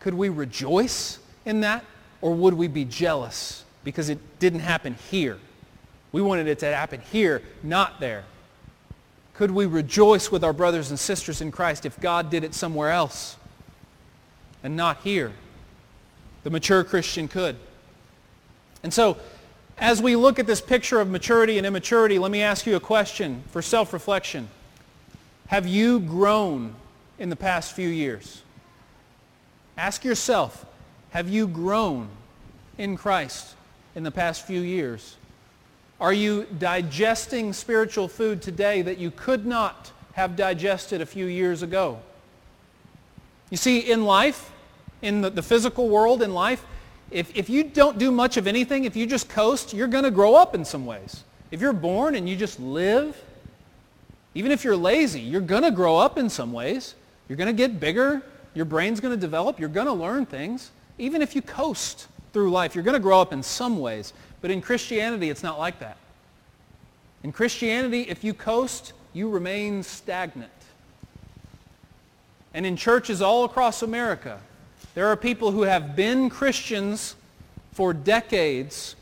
Could 0.00 0.14
we 0.14 0.28
rejoice 0.28 1.18
in 1.44 1.60
that? 1.60 1.84
Or 2.20 2.34
would 2.34 2.54
we 2.54 2.68
be 2.68 2.84
jealous 2.84 3.64
because 3.84 4.08
it 4.08 4.18
didn't 4.38 4.60
happen 4.60 4.96
here? 5.10 5.38
We 6.12 6.22
wanted 6.22 6.46
it 6.46 6.58
to 6.60 6.74
happen 6.74 7.00
here, 7.12 7.42
not 7.62 8.00
there. 8.00 8.24
Could 9.34 9.50
we 9.50 9.66
rejoice 9.66 10.30
with 10.30 10.44
our 10.44 10.52
brothers 10.52 10.90
and 10.90 10.98
sisters 10.98 11.40
in 11.40 11.50
Christ 11.50 11.84
if 11.84 11.98
God 12.00 12.30
did 12.30 12.44
it 12.44 12.54
somewhere 12.54 12.90
else 12.90 13.36
and 14.62 14.76
not 14.76 14.98
here? 14.98 15.32
The 16.44 16.50
mature 16.50 16.84
Christian 16.84 17.26
could. 17.26 17.56
And 18.82 18.92
so, 18.92 19.16
as 19.78 20.00
we 20.00 20.16
look 20.16 20.38
at 20.38 20.46
this 20.46 20.60
picture 20.60 21.00
of 21.00 21.08
maturity 21.08 21.58
and 21.58 21.66
immaturity, 21.66 22.18
let 22.18 22.30
me 22.30 22.42
ask 22.42 22.66
you 22.66 22.76
a 22.76 22.80
question 22.80 23.42
for 23.50 23.60
self-reflection. 23.60 24.48
Have 25.48 25.66
you 25.66 26.00
grown 26.00 26.74
in 27.18 27.28
the 27.28 27.36
past 27.36 27.74
few 27.74 27.88
years? 27.88 28.42
Ask 29.76 30.04
yourself, 30.04 30.64
have 31.10 31.28
you 31.28 31.46
grown 31.46 32.08
in 32.78 32.96
Christ 32.96 33.54
in 33.94 34.04
the 34.04 34.10
past 34.10 34.46
few 34.46 34.60
years? 34.60 35.16
Are 36.00 36.12
you 36.12 36.46
digesting 36.58 37.52
spiritual 37.52 38.08
food 38.08 38.42
today 38.42 38.82
that 38.82 38.98
you 38.98 39.10
could 39.10 39.46
not 39.46 39.92
have 40.12 40.36
digested 40.36 41.00
a 41.00 41.06
few 41.06 41.26
years 41.26 41.62
ago? 41.62 41.98
You 43.50 43.56
see, 43.56 43.78
in 43.78 44.04
life, 44.04 44.50
in 45.02 45.20
the, 45.20 45.30
the 45.30 45.42
physical 45.42 45.88
world, 45.88 46.22
in 46.22 46.32
life, 46.32 46.64
if, 47.14 47.34
if 47.36 47.48
you 47.48 47.62
don't 47.62 47.96
do 47.96 48.10
much 48.10 48.36
of 48.36 48.48
anything, 48.48 48.84
if 48.84 48.96
you 48.96 49.06
just 49.06 49.28
coast, 49.28 49.72
you're 49.72 49.86
going 49.86 50.02
to 50.02 50.10
grow 50.10 50.34
up 50.34 50.52
in 50.52 50.64
some 50.64 50.84
ways. 50.84 51.22
If 51.52 51.60
you're 51.60 51.72
born 51.72 52.16
and 52.16 52.28
you 52.28 52.34
just 52.34 52.58
live, 52.58 53.16
even 54.34 54.50
if 54.50 54.64
you're 54.64 54.76
lazy, 54.76 55.20
you're 55.20 55.40
going 55.40 55.62
to 55.62 55.70
grow 55.70 55.96
up 55.96 56.18
in 56.18 56.28
some 56.28 56.52
ways. 56.52 56.96
You're 57.28 57.36
going 57.36 57.46
to 57.46 57.52
get 57.52 57.78
bigger. 57.78 58.20
Your 58.52 58.64
brain's 58.64 58.98
going 58.98 59.14
to 59.14 59.20
develop. 59.20 59.60
You're 59.60 59.68
going 59.68 59.86
to 59.86 59.92
learn 59.92 60.26
things. 60.26 60.72
Even 60.98 61.22
if 61.22 61.36
you 61.36 61.40
coast 61.40 62.08
through 62.32 62.50
life, 62.50 62.74
you're 62.74 62.82
going 62.82 62.94
to 62.94 63.00
grow 63.00 63.20
up 63.20 63.32
in 63.32 63.44
some 63.44 63.78
ways. 63.78 64.12
But 64.40 64.50
in 64.50 64.60
Christianity, 64.60 65.30
it's 65.30 65.44
not 65.44 65.56
like 65.56 65.78
that. 65.78 65.96
In 67.22 67.30
Christianity, 67.30 68.02
if 68.02 68.24
you 68.24 68.34
coast, 68.34 68.92
you 69.12 69.28
remain 69.30 69.84
stagnant. 69.84 70.50
And 72.52 72.66
in 72.66 72.76
churches 72.76 73.22
all 73.22 73.44
across 73.44 73.82
America, 73.82 74.40
there 74.94 75.08
are 75.08 75.16
people 75.16 75.50
who 75.50 75.62
have 75.62 75.96
been 75.96 76.30
Christians 76.30 77.16
for 77.72 77.92
decades 77.92 78.94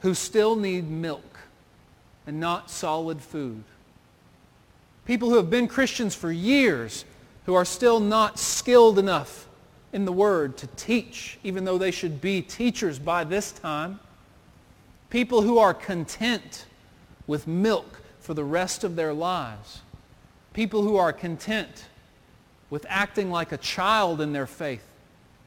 who 0.00 0.14
still 0.14 0.54
need 0.54 0.88
milk 0.90 1.38
and 2.26 2.38
not 2.38 2.70
solid 2.70 3.20
food. 3.20 3.64
People 5.06 5.30
who 5.30 5.36
have 5.36 5.50
been 5.50 5.68
Christians 5.68 6.14
for 6.14 6.30
years 6.30 7.04
who 7.46 7.54
are 7.54 7.64
still 7.64 8.00
not 8.00 8.38
skilled 8.38 8.98
enough 8.98 9.48
in 9.92 10.04
the 10.04 10.12
Word 10.12 10.56
to 10.58 10.66
teach, 10.68 11.38
even 11.44 11.64
though 11.64 11.78
they 11.78 11.90
should 11.90 12.20
be 12.20 12.42
teachers 12.42 12.98
by 12.98 13.24
this 13.24 13.52
time. 13.52 14.00
People 15.08 15.42
who 15.42 15.58
are 15.58 15.72
content 15.72 16.66
with 17.26 17.46
milk 17.46 18.00
for 18.20 18.34
the 18.34 18.44
rest 18.44 18.84
of 18.84 18.96
their 18.96 19.12
lives. 19.12 19.82
People 20.52 20.82
who 20.82 20.96
are 20.96 21.12
content 21.12 21.86
with 22.70 22.86
acting 22.88 23.30
like 23.30 23.52
a 23.52 23.56
child 23.58 24.20
in 24.20 24.32
their 24.32 24.46
faith, 24.46 24.84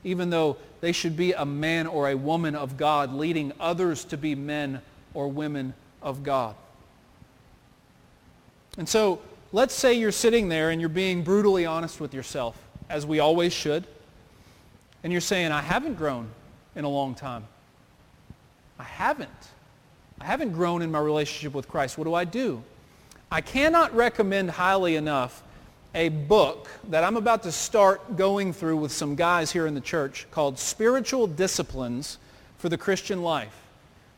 even 0.03 0.29
though 0.29 0.57
they 0.81 0.91
should 0.91 1.17
be 1.17 1.33
a 1.33 1.45
man 1.45 1.87
or 1.87 2.09
a 2.09 2.15
woman 2.15 2.55
of 2.55 2.77
God, 2.77 3.13
leading 3.13 3.51
others 3.59 4.03
to 4.05 4.17
be 4.17 4.35
men 4.35 4.81
or 5.13 5.27
women 5.27 5.73
of 6.01 6.23
God. 6.23 6.55
And 8.77 8.87
so 8.87 9.19
let's 9.51 9.73
say 9.73 9.93
you're 9.93 10.11
sitting 10.11 10.49
there 10.49 10.69
and 10.69 10.79
you're 10.79 10.89
being 10.89 11.23
brutally 11.23 11.65
honest 11.65 11.99
with 11.99 12.13
yourself, 12.13 12.55
as 12.89 13.05
we 13.05 13.19
always 13.19 13.53
should, 13.53 13.85
and 15.03 15.11
you're 15.11 15.21
saying, 15.21 15.51
I 15.51 15.61
haven't 15.61 15.95
grown 15.95 16.29
in 16.75 16.85
a 16.85 16.89
long 16.89 17.15
time. 17.15 17.45
I 18.79 18.83
haven't. 18.83 19.29
I 20.19 20.25
haven't 20.25 20.51
grown 20.51 20.81
in 20.81 20.91
my 20.91 20.99
relationship 20.99 21.53
with 21.53 21.67
Christ. 21.67 21.97
What 21.97 22.05
do 22.05 22.13
I 22.13 22.25
do? 22.25 22.63
I 23.31 23.41
cannot 23.41 23.95
recommend 23.95 24.51
highly 24.51 24.95
enough 24.95 25.43
a 25.97 26.09
book 26.09 26.69
that 26.89 27.03
I'm 27.03 27.17
about 27.17 27.41
to 27.41 27.51
start 27.51 28.17
going 28.17 28.53
through 28.53 28.77
with 28.77 28.91
some 28.91 29.15
guys 29.15 29.51
here 29.51 29.65
in 29.65 29.73
the 29.73 29.81
church 29.81 30.27
called 30.29 30.59
Spiritual 30.59 31.25
Disciplines 31.25 32.19
for 32.59 32.69
the 32.69 32.77
Christian 32.77 33.23
Life 33.23 33.63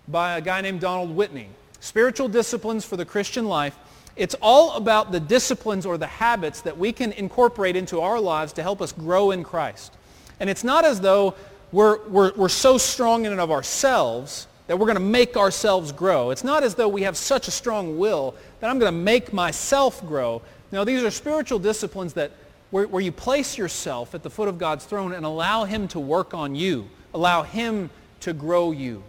by 0.09 0.37
a 0.37 0.41
guy 0.41 0.59
named 0.59 0.81
Donald 0.81 1.15
Whitney. 1.15 1.47
Spiritual 1.79 2.27
Disciplines 2.27 2.83
for 2.83 2.97
the 2.97 3.05
Christian 3.05 3.45
Life. 3.45 3.77
It's 4.17 4.35
all 4.41 4.73
about 4.73 5.13
the 5.13 5.21
disciplines 5.21 5.85
or 5.85 5.97
the 5.97 6.05
habits 6.05 6.59
that 6.63 6.77
we 6.77 6.91
can 6.91 7.13
incorporate 7.13 7.77
into 7.77 8.01
our 8.01 8.19
lives 8.19 8.51
to 8.53 8.61
help 8.61 8.81
us 8.81 8.91
grow 8.91 9.31
in 9.31 9.45
Christ. 9.45 9.93
And 10.41 10.49
it's 10.49 10.65
not 10.65 10.83
as 10.83 10.99
though 10.99 11.33
we're, 11.71 12.05
we're, 12.09 12.33
we're 12.35 12.49
so 12.49 12.77
strong 12.77 13.23
in 13.23 13.31
and 13.31 13.39
of 13.39 13.51
ourselves 13.51 14.47
that 14.67 14.77
we're 14.77 14.85
going 14.85 14.97
to 14.97 15.01
make 15.01 15.37
ourselves 15.37 15.93
grow. 15.93 16.31
It's 16.31 16.43
not 16.43 16.61
as 16.61 16.75
though 16.75 16.89
we 16.89 17.03
have 17.03 17.15
such 17.15 17.47
a 17.47 17.51
strong 17.51 17.97
will 17.97 18.35
that 18.59 18.69
I'm 18.69 18.79
going 18.79 18.93
to 18.93 18.99
make 18.99 19.31
myself 19.31 20.05
grow. 20.05 20.41
No, 20.71 20.83
these 20.83 21.03
are 21.03 21.11
spiritual 21.11 21.59
disciplines 21.59 22.13
that 22.13 22.31
where, 22.71 22.87
where 22.87 23.01
you 23.01 23.11
place 23.11 23.57
yourself 23.57 24.13
at 24.13 24.23
the 24.23 24.29
foot 24.29 24.47
of 24.47 24.57
God's 24.57 24.85
throne 24.85 25.13
and 25.13 25.25
allow 25.25 25.63
him 25.63 25.87
to 25.89 25.99
work 25.99 26.33
on 26.33 26.55
you. 26.55 26.89
Allow 27.13 27.43
him 27.43 27.89
to 28.21 28.33
grow 28.33 28.71
you. 28.71 29.03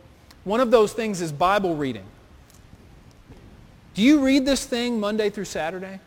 One 0.44 0.60
of 0.60 0.70
those 0.70 0.92
things 0.92 1.20
is 1.20 1.32
Bible 1.32 1.76
reading. 1.76 2.04
Do 3.94 4.02
you 4.02 4.24
read 4.24 4.46
this 4.46 4.64
thing 4.64 4.98
Monday 4.98 5.28
through 5.28 5.44
Saturday? 5.44 6.00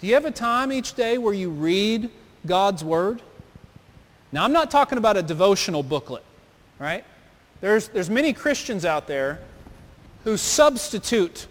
Do 0.00 0.08
you 0.08 0.14
have 0.14 0.24
a 0.24 0.32
time 0.32 0.72
each 0.72 0.94
day 0.94 1.18
where 1.18 1.34
you 1.34 1.50
read 1.50 2.10
God's 2.44 2.82
Word? 2.82 3.22
Now, 4.32 4.44
I'm 4.44 4.52
not 4.52 4.70
talking 4.70 4.98
about 4.98 5.16
a 5.16 5.22
devotional 5.22 5.84
booklet, 5.84 6.24
right? 6.80 7.04
There's, 7.60 7.86
there's 7.88 8.10
many 8.10 8.32
Christians 8.32 8.84
out 8.84 9.06
there 9.06 9.38
who 10.24 10.36
substitute 10.36 11.46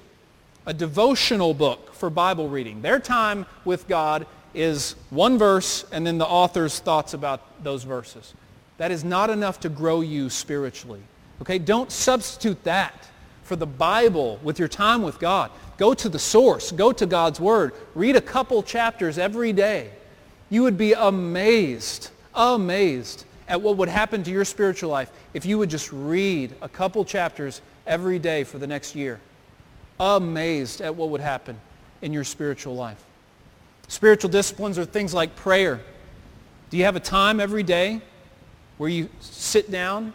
a 0.66 0.74
devotional 0.74 1.54
book 1.54 1.94
for 1.94 2.10
Bible 2.10 2.50
reading. 2.50 2.82
Their 2.82 3.00
time 3.00 3.46
with 3.66 3.88
God 3.88 4.26
is 4.54 4.96
one 5.10 5.38
verse 5.38 5.86
and 5.92 6.06
then 6.06 6.18
the 6.18 6.26
author's 6.26 6.80
thoughts 6.80 7.14
about 7.14 7.64
those 7.64 7.84
verses. 7.84 8.34
That 8.78 8.92
is 8.92 9.04
not 9.04 9.30
enough 9.30 9.60
to 9.62 9.70
grow 9.70 10.02
you 10.02 10.30
spiritually. 10.30 11.02
Okay? 11.42 11.58
Don't 11.58 11.92
substitute 11.92 12.64
that 12.64 13.08
for 13.44 13.56
the 13.56 13.66
Bible 13.66 14.40
with 14.44 14.60
your 14.60 14.68
time 14.68 15.04
with 15.04 15.20
God. 15.20 15.52
Go 15.78 15.94
to 15.94 16.10
the 16.10 16.20
source. 16.20 16.72
Go 16.72 16.92
to 16.92 17.06
God's 17.06 17.40
Word. 17.40 17.74
Read 17.96 18.16
a 18.16 18.22
couple 18.22 18.62
chapters 18.64 19.18
every 19.18 19.54
day. 19.54 19.90
You 20.50 20.64
would 20.64 20.78
be 20.78 20.94
amazed, 20.94 22.10
amazed 22.36 23.26
at 23.48 23.62
what 23.62 23.78
would 23.78 23.90
happen 23.90 24.24
to 24.24 24.32
your 24.32 24.46
spiritual 24.46 24.90
life 24.90 25.12
if 25.34 25.46
you 25.46 25.58
would 25.58 25.70
just 25.70 25.92
read 25.92 26.54
a 26.62 26.70
couple 26.70 27.04
chapters 27.04 27.62
every 27.88 28.20
day 28.20 28.44
for 28.44 28.58
the 28.58 28.68
next 28.68 28.96
year. 28.96 29.20
Amazed 30.00 30.82
at 30.82 30.96
what 30.96 31.10
would 31.10 31.22
happen 31.22 31.60
in 32.02 32.14
your 32.14 32.24
spiritual 32.24 32.76
life. 32.76 33.04
Spiritual 33.88 34.30
disciplines 34.30 34.78
are 34.80 34.86
things 34.86 35.14
like 35.14 35.36
prayer. 35.36 35.82
Do 36.70 36.78
you 36.78 36.86
have 36.86 36.96
a 36.96 37.02
time 37.02 37.40
every 37.40 37.64
day 37.64 38.02
where 38.78 38.90
you 38.90 39.10
sit 39.20 39.70
down, 39.70 40.14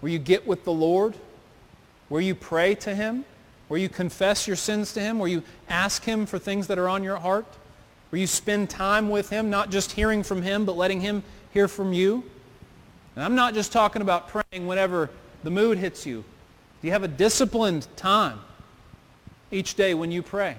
where 0.00 0.12
you 0.12 0.18
get 0.18 0.46
with 0.46 0.64
the 0.64 0.72
Lord, 0.72 1.14
where 2.08 2.20
you 2.20 2.34
pray 2.34 2.74
to 2.76 2.94
him, 2.94 3.24
where 3.68 3.80
you 3.80 3.88
confess 3.88 4.46
your 4.46 4.56
sins 4.56 4.92
to 4.94 5.00
him, 5.00 5.18
where 5.18 5.28
you 5.28 5.42
ask 5.68 6.04
him 6.04 6.24
for 6.24 6.38
things 6.38 6.68
that 6.68 6.78
are 6.78 6.88
on 6.88 7.02
your 7.02 7.16
heart, 7.16 7.46
where 8.10 8.20
you 8.20 8.26
spend 8.26 8.70
time 8.70 9.08
with 9.10 9.28
him, 9.30 9.50
not 9.50 9.70
just 9.70 9.92
hearing 9.92 10.22
from 10.22 10.42
him, 10.42 10.64
but 10.64 10.76
letting 10.76 11.00
him 11.00 11.22
hear 11.52 11.66
from 11.66 11.92
you? 11.92 12.22
And 13.16 13.24
I'm 13.24 13.34
not 13.34 13.54
just 13.54 13.72
talking 13.72 14.02
about 14.02 14.28
praying 14.28 14.66
whenever 14.66 15.10
the 15.42 15.50
mood 15.50 15.78
hits 15.78 16.06
you. 16.06 16.24
Do 16.80 16.86
you 16.86 16.92
have 16.92 17.02
a 17.02 17.08
disciplined 17.08 17.88
time 17.96 18.38
each 19.50 19.74
day 19.74 19.94
when 19.94 20.10
you 20.10 20.22
pray? 20.22 20.56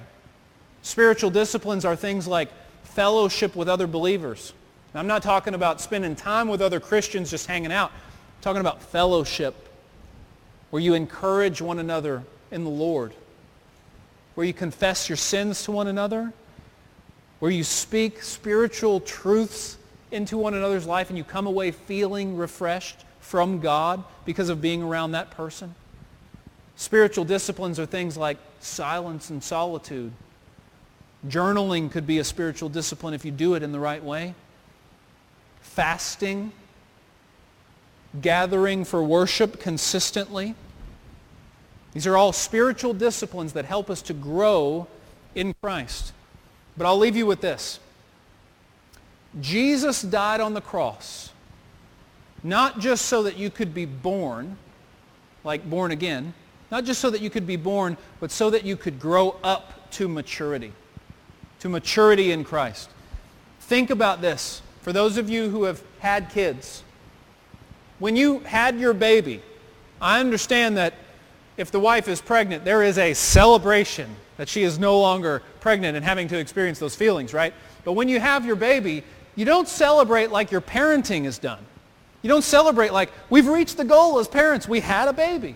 Spiritual 0.81 1.29
disciplines 1.29 1.85
are 1.85 1.95
things 1.95 2.27
like 2.27 2.49
fellowship 2.83 3.55
with 3.55 3.67
other 3.67 3.87
believers. 3.87 4.53
I'm 4.93 5.07
not 5.07 5.21
talking 5.21 5.53
about 5.53 5.79
spending 5.79 6.15
time 6.15 6.47
with 6.47 6.61
other 6.61 6.79
Christians 6.79 7.29
just 7.29 7.45
hanging 7.45 7.71
out. 7.71 7.91
I'm 7.91 8.41
talking 8.41 8.61
about 8.61 8.81
fellowship 8.81 9.53
where 10.71 10.81
you 10.81 10.95
encourage 10.95 11.61
one 11.61 11.79
another 11.79 12.23
in 12.51 12.63
the 12.63 12.69
Lord, 12.69 13.13
where 14.35 14.45
you 14.45 14.53
confess 14.53 15.07
your 15.07 15.15
sins 15.15 15.63
to 15.63 15.71
one 15.71 15.87
another, 15.87 16.33
where 17.39 17.51
you 17.51 17.63
speak 17.63 18.23
spiritual 18.23 18.99
truths 18.99 19.77
into 20.11 20.37
one 20.37 20.53
another's 20.53 20.87
life 20.87 21.09
and 21.09 21.17
you 21.17 21.23
come 21.23 21.45
away 21.47 21.71
feeling 21.71 22.37
refreshed 22.37 22.97
from 23.19 23.59
God 23.59 24.03
because 24.25 24.49
of 24.49 24.61
being 24.61 24.81
around 24.81 25.11
that 25.11 25.31
person? 25.31 25.75
Spiritual 26.77 27.25
disciplines 27.25 27.79
are 27.79 27.87
things 27.87 28.15
like 28.15 28.37
silence 28.59 29.31
and 29.31 29.43
solitude. 29.43 30.13
Journaling 31.27 31.91
could 31.91 32.05
be 32.05 32.19
a 32.19 32.23
spiritual 32.23 32.69
discipline 32.69 33.15
if 33.15 33.25
you 33.25 33.31
do 33.31 33.55
it 33.55 33.63
in 33.63 33.71
the 33.71 33.79
right 33.79 34.03
way. 34.03 34.35
Fasting. 35.59 36.51
Gathering 38.21 38.85
for 38.85 39.03
worship 39.03 39.59
consistently. 39.59 40.53
These 41.93 42.05
are 42.05 42.15
all 42.15 42.31
spiritual 42.31 42.93
disciplines 42.93 43.53
that 43.53 43.65
help 43.65 43.89
us 43.89 44.03
to 44.03 44.13
grow 44.13 44.87
in 45.33 45.55
Christ. 45.63 46.13
But 46.77 46.85
I'll 46.85 46.99
leave 46.99 47.15
you 47.15 47.25
with 47.25 47.41
this. 47.41 47.79
Jesus 49.41 50.03
died 50.03 50.41
on 50.41 50.53
the 50.53 50.61
cross, 50.61 51.31
not 52.43 52.79
just 52.79 53.07
so 53.07 53.23
that 53.23 53.35
you 53.35 53.49
could 53.49 53.73
be 53.73 53.85
born, 53.85 54.57
like 55.43 55.67
born 55.67 55.89
again, 55.89 56.35
not 56.71 56.83
just 56.83 56.99
so 56.99 57.09
that 57.09 57.21
you 57.21 57.29
could 57.29 57.47
be 57.47 57.55
born, 57.55 57.97
but 58.19 58.31
so 58.31 58.49
that 58.49 58.65
you 58.65 58.75
could 58.75 58.99
grow 58.99 59.35
up 59.43 59.89
to 59.91 60.07
maturity, 60.07 60.73
to 61.59 61.69
maturity 61.69 62.31
in 62.31 62.43
Christ. 62.43 62.89
Think 63.61 63.89
about 63.89 64.21
this. 64.21 64.61
For 64.81 64.93
those 64.93 65.17
of 65.17 65.29
you 65.29 65.49
who 65.49 65.63
have 65.63 65.81
had 65.99 66.29
kids, 66.29 66.83
when 67.99 68.15
you 68.15 68.39
had 68.39 68.79
your 68.79 68.93
baby, 68.93 69.41
I 70.01 70.19
understand 70.19 70.77
that 70.77 70.93
if 71.57 71.71
the 71.71 71.79
wife 71.79 72.07
is 72.07 72.21
pregnant, 72.21 72.63
there 72.63 72.83
is 72.83 72.97
a 72.97 73.13
celebration 73.13 74.15
that 74.37 74.47
she 74.47 74.63
is 74.63 74.77
no 74.77 74.99
longer 74.99 75.41
pregnant 75.59 75.97
and 75.97 76.05
having 76.05 76.27
to 76.27 76.37
experience 76.37 76.77
those 76.79 76.95
feelings, 76.95 77.33
right? 77.33 77.53
But 77.83 77.93
when 77.93 78.07
you 78.07 78.19
have 78.19 78.45
your 78.45 78.55
baby, 78.55 79.03
you 79.35 79.45
don't 79.45 79.67
celebrate 79.67 80.31
like 80.31 80.51
your 80.51 80.61
parenting 80.61 81.25
is 81.25 81.39
done. 81.39 81.63
You 82.21 82.29
don't 82.29 82.43
celebrate 82.43 82.93
like, 82.93 83.09
we've 83.29 83.47
reached 83.47 83.77
the 83.77 83.85
goal 83.85 84.19
as 84.19 84.27
parents. 84.27 84.67
We 84.67 84.79
had 84.79 85.07
a 85.07 85.13
baby, 85.13 85.55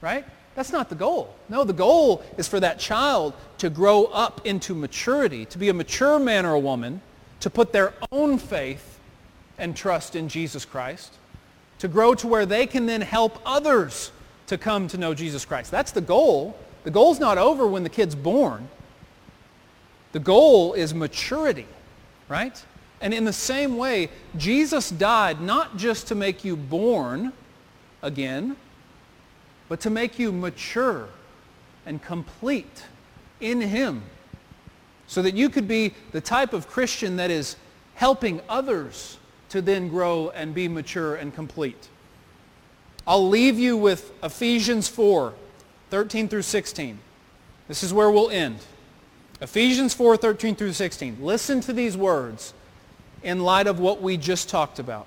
right? 0.00 0.24
That's 0.56 0.72
not 0.72 0.88
the 0.88 0.94
goal. 0.94 1.34
No, 1.50 1.64
the 1.64 1.74
goal 1.74 2.24
is 2.38 2.48
for 2.48 2.58
that 2.60 2.78
child 2.78 3.34
to 3.58 3.68
grow 3.68 4.06
up 4.06 4.40
into 4.46 4.74
maturity, 4.74 5.44
to 5.44 5.58
be 5.58 5.68
a 5.68 5.74
mature 5.74 6.18
man 6.18 6.46
or 6.46 6.54
a 6.54 6.58
woman, 6.58 7.02
to 7.40 7.50
put 7.50 7.72
their 7.72 7.92
own 8.10 8.38
faith 8.38 8.98
and 9.58 9.76
trust 9.76 10.16
in 10.16 10.28
Jesus 10.28 10.64
Christ, 10.64 11.12
to 11.78 11.88
grow 11.88 12.14
to 12.14 12.26
where 12.26 12.46
they 12.46 12.66
can 12.66 12.86
then 12.86 13.02
help 13.02 13.38
others 13.44 14.10
to 14.46 14.56
come 14.56 14.88
to 14.88 14.96
know 14.96 15.12
Jesus 15.12 15.44
Christ. 15.44 15.70
That's 15.70 15.92
the 15.92 16.00
goal. 16.00 16.56
The 16.84 16.90
goal's 16.90 17.20
not 17.20 17.36
over 17.36 17.66
when 17.66 17.82
the 17.82 17.90
kid's 17.90 18.14
born. 18.14 18.68
The 20.12 20.20
goal 20.20 20.72
is 20.72 20.94
maturity, 20.94 21.66
right? 22.28 22.64
And 23.02 23.12
in 23.12 23.24
the 23.24 23.32
same 23.32 23.76
way, 23.76 24.08
Jesus 24.38 24.88
died 24.88 25.42
not 25.42 25.76
just 25.76 26.06
to 26.08 26.14
make 26.14 26.44
you 26.44 26.56
born 26.56 27.34
again, 28.00 28.56
but 29.68 29.80
to 29.80 29.90
make 29.90 30.18
you 30.18 30.32
mature 30.32 31.08
and 31.84 32.02
complete 32.02 32.84
in 33.40 33.60
him 33.60 34.02
so 35.06 35.22
that 35.22 35.34
you 35.34 35.48
could 35.48 35.68
be 35.68 35.94
the 36.12 36.20
type 36.20 36.52
of 36.52 36.68
Christian 36.68 37.16
that 37.16 37.30
is 37.30 37.56
helping 37.94 38.40
others 38.48 39.18
to 39.48 39.62
then 39.62 39.88
grow 39.88 40.30
and 40.30 40.54
be 40.54 40.68
mature 40.68 41.14
and 41.14 41.34
complete. 41.34 41.88
I'll 43.06 43.28
leave 43.28 43.58
you 43.58 43.76
with 43.76 44.12
Ephesians 44.22 44.88
4, 44.88 45.32
13 45.90 46.28
through 46.28 46.42
16. 46.42 46.98
This 47.68 47.82
is 47.82 47.92
where 47.92 48.10
we'll 48.10 48.30
end. 48.30 48.58
Ephesians 49.40 49.94
4, 49.94 50.16
13 50.16 50.56
through 50.56 50.72
16. 50.72 51.18
Listen 51.20 51.60
to 51.60 51.72
these 51.72 51.96
words 51.96 52.52
in 53.22 53.40
light 53.40 53.66
of 53.66 53.78
what 53.78 54.02
we 54.02 54.16
just 54.16 54.48
talked 54.48 54.78
about. 54.78 55.06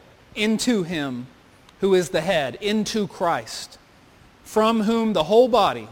into 0.35 0.83
him 0.83 1.27
who 1.79 1.93
is 1.93 2.09
the 2.09 2.21
head, 2.21 2.55
into 2.61 3.07
Christ, 3.07 3.77
from 4.43 4.81
whom 4.81 5.13
the 5.13 5.23
whole 5.23 5.47
body, 5.47 5.87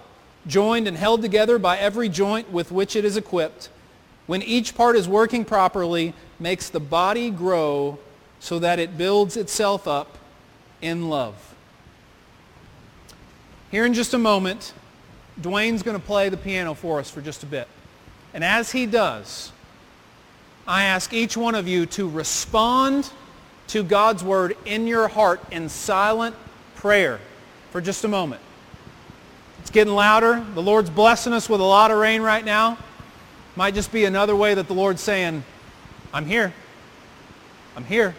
joined 0.47 0.87
and 0.87 0.95
held 0.95 1.21
together 1.21 1.57
by 1.57 1.77
every 1.77 2.09
joint 2.09 2.51
with 2.51 2.71
which 2.71 2.95
it 2.95 3.03
is 3.03 3.17
equipped, 3.17 3.69
when 4.27 4.41
each 4.43 4.75
part 4.75 4.95
is 4.95 5.07
working 5.07 5.43
properly, 5.43 6.13
makes 6.39 6.69
the 6.69 6.79
body 6.79 7.31
grow 7.31 7.97
so 8.39 8.59
that 8.59 8.79
it 8.79 8.97
builds 8.97 9.35
itself 9.35 9.87
up 9.87 10.17
in 10.81 11.09
love. 11.09 11.55
Here 13.71 13.85
in 13.85 13.93
just 13.93 14.13
a 14.13 14.19
moment, 14.19 14.73
Dwayne's 15.41 15.83
going 15.83 15.99
to 15.99 16.05
play 16.05 16.29
the 16.29 16.37
piano 16.37 16.73
for 16.73 16.99
us 16.99 17.09
for 17.09 17.21
just 17.21 17.43
a 17.43 17.45
bit. 17.45 17.67
And 18.33 18.43
as 18.43 18.71
he 18.71 18.85
does, 18.85 19.51
I 20.67 20.83
ask 20.83 21.13
each 21.13 21.35
one 21.35 21.55
of 21.55 21.67
you 21.67 21.85
to 21.87 22.07
respond 22.07 23.09
to 23.69 23.83
God's 23.83 24.23
word 24.23 24.57
in 24.65 24.87
your 24.87 25.07
heart 25.07 25.41
in 25.51 25.69
silent 25.69 26.35
prayer 26.75 27.19
for 27.71 27.81
just 27.81 28.03
a 28.03 28.07
moment. 28.07 28.41
It's 29.61 29.69
getting 29.69 29.93
louder. 29.93 30.45
The 30.53 30.61
Lord's 30.61 30.89
blessing 30.89 31.33
us 31.33 31.49
with 31.49 31.61
a 31.61 31.65
lot 31.65 31.91
of 31.91 31.97
rain 31.97 32.21
right 32.21 32.43
now. 32.43 32.77
Might 33.55 33.73
just 33.73 33.91
be 33.91 34.05
another 34.05 34.35
way 34.35 34.53
that 34.53 34.67
the 34.67 34.73
Lord's 34.73 35.01
saying, 35.01 35.43
I'm 36.13 36.25
here. 36.25 36.53
I'm 37.75 37.83
here. 37.85 38.15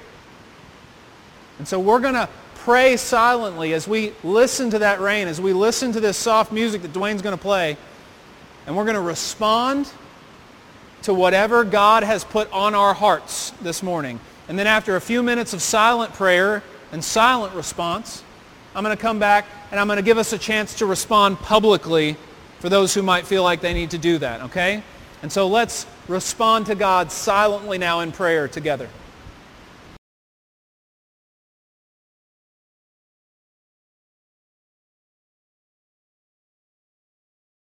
And 1.59 1.67
so 1.67 1.81
we're 1.81 2.01
going 2.01 2.15
to 2.15 2.29
pray 2.57 2.97
silently 2.97 3.73
as 3.73 3.89
we 3.89 4.13
listen 4.23 4.71
to 4.71 4.79
that 4.81 5.01
rain, 5.01 5.29
as 5.29 5.41
we 5.41 5.53
listen 5.53 5.93
to 5.93 6.01
this 6.01 6.17
soft 6.17 6.53
music 6.53 6.83
that 6.83 6.93
Dwayne's 6.93 7.23
going 7.23 7.37
to 7.37 7.43
play. 7.43 7.77
And 8.67 8.77
we're 8.77 8.85
going 8.85 8.95
to 8.95 9.01
respond 9.01 9.91
to 11.03 11.15
whatever 11.15 11.65
God 11.65 12.03
has 12.03 12.23
put 12.23 12.53
on 12.53 12.75
our 12.75 12.95
hearts 12.95 13.51
this 13.63 13.83
morning. 13.83 14.21
And 14.51 14.59
then 14.59 14.67
after 14.67 14.97
a 14.97 15.01
few 15.01 15.23
minutes 15.23 15.55
of 15.55 15.63
silent 15.63 16.13
prayer 16.13 16.65
and 16.91 17.05
silent 17.05 17.55
response, 17.55 18.25
I'm 18.75 18.83
going 18.83 18.97
to 18.97 19.01
come 19.01 19.21
back 19.21 19.47
and 19.71 19.79
I'm 19.79 19.87
going 19.87 19.99
to 19.99 20.03
give 20.03 20.19
us 20.19 20.33
a 20.33 20.39
chance 20.39 20.75
to 20.79 20.87
respond 20.87 21.39
publicly 21.39 22.17
for 22.59 22.69
those 22.69 22.93
who 22.93 23.01
might 23.01 23.29
feel 23.29 23.45
like 23.45 23.61
they 23.61 23.73
need 23.73 23.93
to 23.93 23.99
do 23.99 24.19
that, 24.19 24.41
okay? 24.41 24.83
And 25.23 25.31
so 25.31 25.47
let's 25.47 25.87
respond 26.09 26.67
to 26.67 26.75
God 26.75 27.13
silently 27.13 27.79
now 27.79 28.01
in 28.01 28.11
prayer 28.11 28.49
together. 28.49 28.89